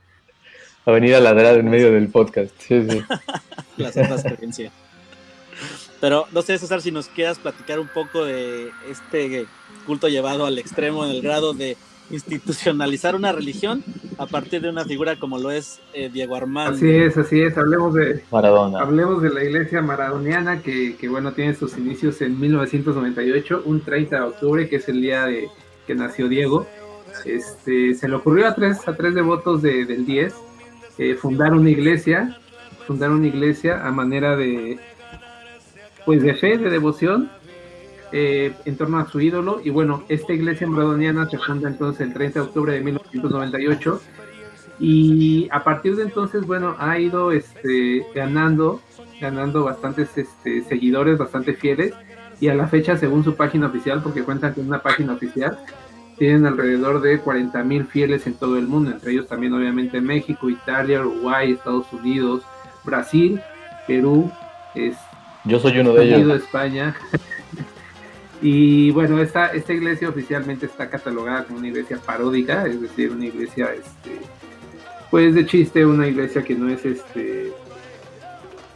[0.86, 2.52] A venir a ladrar en medio del podcast.
[2.60, 3.02] Sí, sí.
[3.78, 4.72] La santa experiencia.
[6.02, 9.46] Pero no sé, César, si nos quieras platicar un poco de este
[9.86, 11.78] culto llevado al extremo en el grado de
[12.12, 13.84] institucionalizar una religión
[14.18, 16.76] a partir de una figura como lo es eh, Diego Armando.
[16.76, 17.58] Así es, así es.
[17.58, 18.80] Hablemos de Maradona.
[18.80, 24.16] Hablemos de la iglesia maradoniana que, que, bueno tiene sus inicios en 1998, un 30
[24.16, 25.48] de octubre, que es el día de
[25.86, 26.68] que nació Diego.
[27.26, 30.34] Este, se le ocurrió a tres, a tres devotos de, del 10
[31.00, 32.38] eh, fundar una iglesia,
[32.86, 34.78] fundar una iglesia a manera de
[36.06, 37.32] pues de fe, de devoción,
[38.12, 39.62] eh, en torno a su ídolo.
[39.64, 44.02] Y bueno, esta iglesia maradoniana se funda entonces el 30 de octubre de 1998.
[44.80, 48.82] Y a partir de entonces, bueno, ha ido este, ganando,
[49.20, 51.94] ganando bastantes este, seguidores, bastante fieles.
[52.40, 55.60] Y a la fecha, según su página oficial, porque cuentan con una página oficial,
[56.18, 60.50] tienen alrededor de 40 mil fieles en todo el mundo, entre ellos también obviamente México,
[60.50, 62.44] Italia, Uruguay, Estados Unidos,
[62.84, 63.42] Brasil,
[63.88, 64.30] Perú,
[64.76, 64.96] es,
[65.46, 66.44] yo soy uno de ellos.
[66.44, 66.96] España.
[68.42, 73.26] Y bueno, esta, esta iglesia oficialmente está catalogada como una iglesia paródica, es decir, una
[73.26, 74.20] iglesia, este,
[75.12, 77.52] pues de chiste, una iglesia que no es este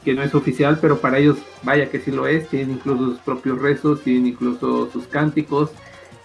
[0.03, 3.19] que no es oficial, pero para ellos, vaya que sí lo es, tienen incluso sus
[3.19, 5.71] propios rezos, tienen incluso sus cánticos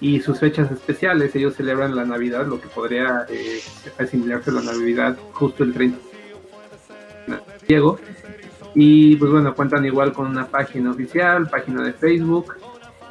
[0.00, 1.34] y sus fechas especiales.
[1.36, 3.60] Ellos celebran la Navidad, lo que podría eh,
[3.98, 5.96] asimilarse la Navidad justo el 30
[7.66, 7.98] Diego.
[8.74, 12.56] Y pues bueno, cuentan igual con una página oficial, página de Facebook.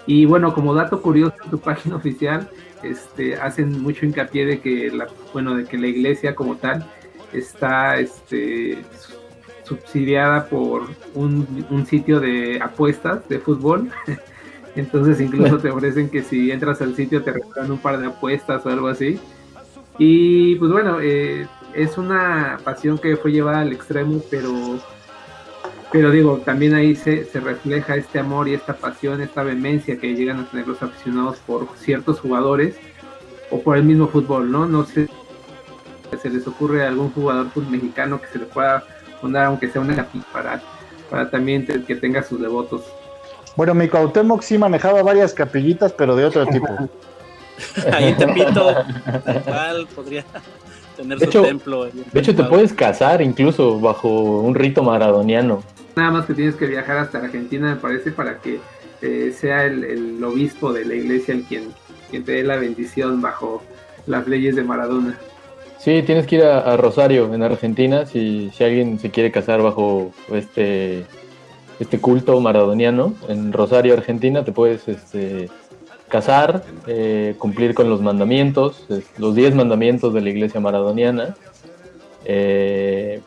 [0.07, 2.49] Y bueno, como dato curioso, su página oficial
[2.81, 6.89] este, hacen mucho hincapié de que la, bueno, de que la iglesia como tal
[7.33, 8.83] está este,
[9.63, 13.91] subsidiada por un, un sitio de apuestas de fútbol.
[14.75, 18.65] Entonces incluso te ofrecen que si entras al sitio te regalan un par de apuestas
[18.65, 19.19] o algo así.
[19.97, 24.51] Y pues bueno, eh, es una pasión que fue llevada al extremo, pero
[25.91, 30.13] pero digo, también ahí se, se, refleja este amor y esta pasión, esta vehemencia que
[30.15, 32.75] llegan a tener los aficionados por ciertos jugadores
[33.49, 34.67] o por el mismo fútbol, ¿no?
[34.67, 35.07] No sé
[36.11, 38.83] si se les ocurre a algún jugador pues, mexicano que se le pueda
[39.21, 40.61] fundar, aunque sea una para,
[41.09, 42.83] para también que tenga sus devotos.
[43.57, 46.67] Bueno, mi Cuauhtémoc sí manejaba varias capillitas, pero de otro tipo.
[47.91, 48.75] Ahí en Tepito,
[49.25, 50.23] igual podría
[50.95, 51.85] tener de su hecho, templo.
[51.85, 55.63] De hecho, te puedes casar incluso bajo un rito maradoniano.
[55.97, 58.59] Nada más que tienes que viajar hasta Argentina, me parece, para que
[59.01, 61.73] eh, sea el, obispo de la iglesia el quien,
[62.11, 63.63] te dé la bendición bajo
[64.05, 65.17] las leyes de Maradona.
[65.79, 70.13] Sí, tienes que ir a, Rosario, en Argentina, si, si alguien se quiere casar bajo
[70.31, 71.05] este
[71.79, 75.49] este culto maradoniano en Rosario, Argentina, te puedes este,
[76.09, 78.85] casar, eh, cumplir con los mandamientos,
[79.17, 81.35] los 10 mandamientos de la iglesia maradoniana,
[82.25, 83.21] eh,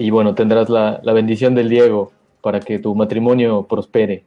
[0.00, 4.24] y bueno, tendrás la, la, bendición del Diego para que tu matrimonio prospere.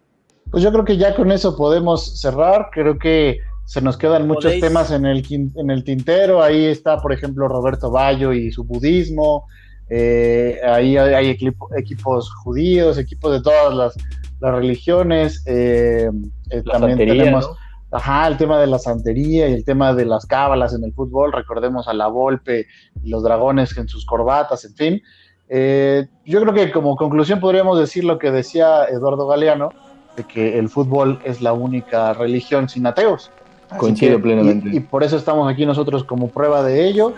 [0.51, 4.45] Pues yo creo que ya con eso podemos cerrar, creo que se nos quedan muchos
[4.45, 4.63] ¿Podéis?
[4.63, 9.47] temas en el, en el tintero, ahí está por ejemplo Roberto Bayo y su budismo,
[9.89, 13.95] eh, ahí hay, hay equipo, equipos judíos, equipos de todas las,
[14.39, 15.43] las religiones.
[15.47, 16.09] Eh,
[16.51, 17.97] eh, la también santería, tenemos ¿no?
[17.97, 21.32] ajá, el tema de la santería y el tema de las cábalas en el fútbol.
[21.32, 22.67] Recordemos a la Volpe
[23.03, 25.01] y los dragones en sus corbatas, en fin.
[25.49, 29.69] Eh, yo creo que como conclusión podríamos decir lo que decía Eduardo Galeano,
[30.15, 33.31] de que el fútbol es la única religión sin ateos.
[33.69, 34.69] Así Coincido que- plenamente.
[34.71, 37.13] Y, y por eso estamos aquí nosotros como prueba de ello.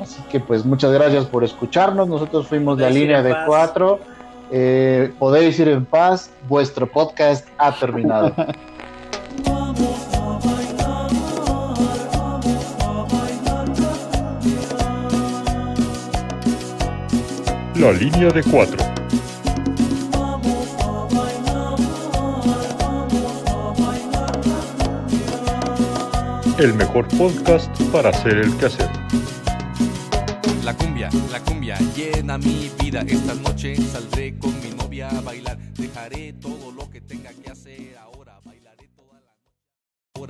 [0.00, 2.08] Así que pues muchas gracias por escucharnos.
[2.08, 3.44] Nosotros fuimos la Podéis ir línea de paz.
[3.46, 3.98] cuatro.
[4.50, 6.30] Eh, podéis ir en paz.
[6.48, 8.32] Vuestro podcast ha terminado.
[17.80, 18.76] La línea de cuatro.
[26.58, 28.86] El mejor podcast para hacer el quehacer.
[30.62, 33.00] La cumbia, la cumbia llena mi vida.
[33.08, 35.69] Esta noche saldré con mi novia a bailar.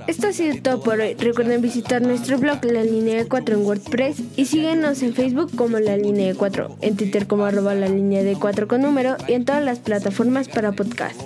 [0.07, 1.15] Esto ha sido todo por hoy.
[1.15, 5.79] Recuerden visitar nuestro blog La Línea de 4 en WordPress y síguenos en Facebook como
[5.79, 9.33] La Línea de 4, en Twitter como arroba La Línea de 4 con número y
[9.33, 11.19] en todas las plataformas para podcast.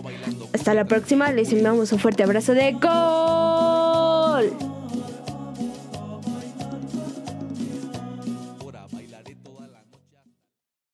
[0.53, 4.74] Hasta la próxima, les enviamos un fuerte abrazo de gol.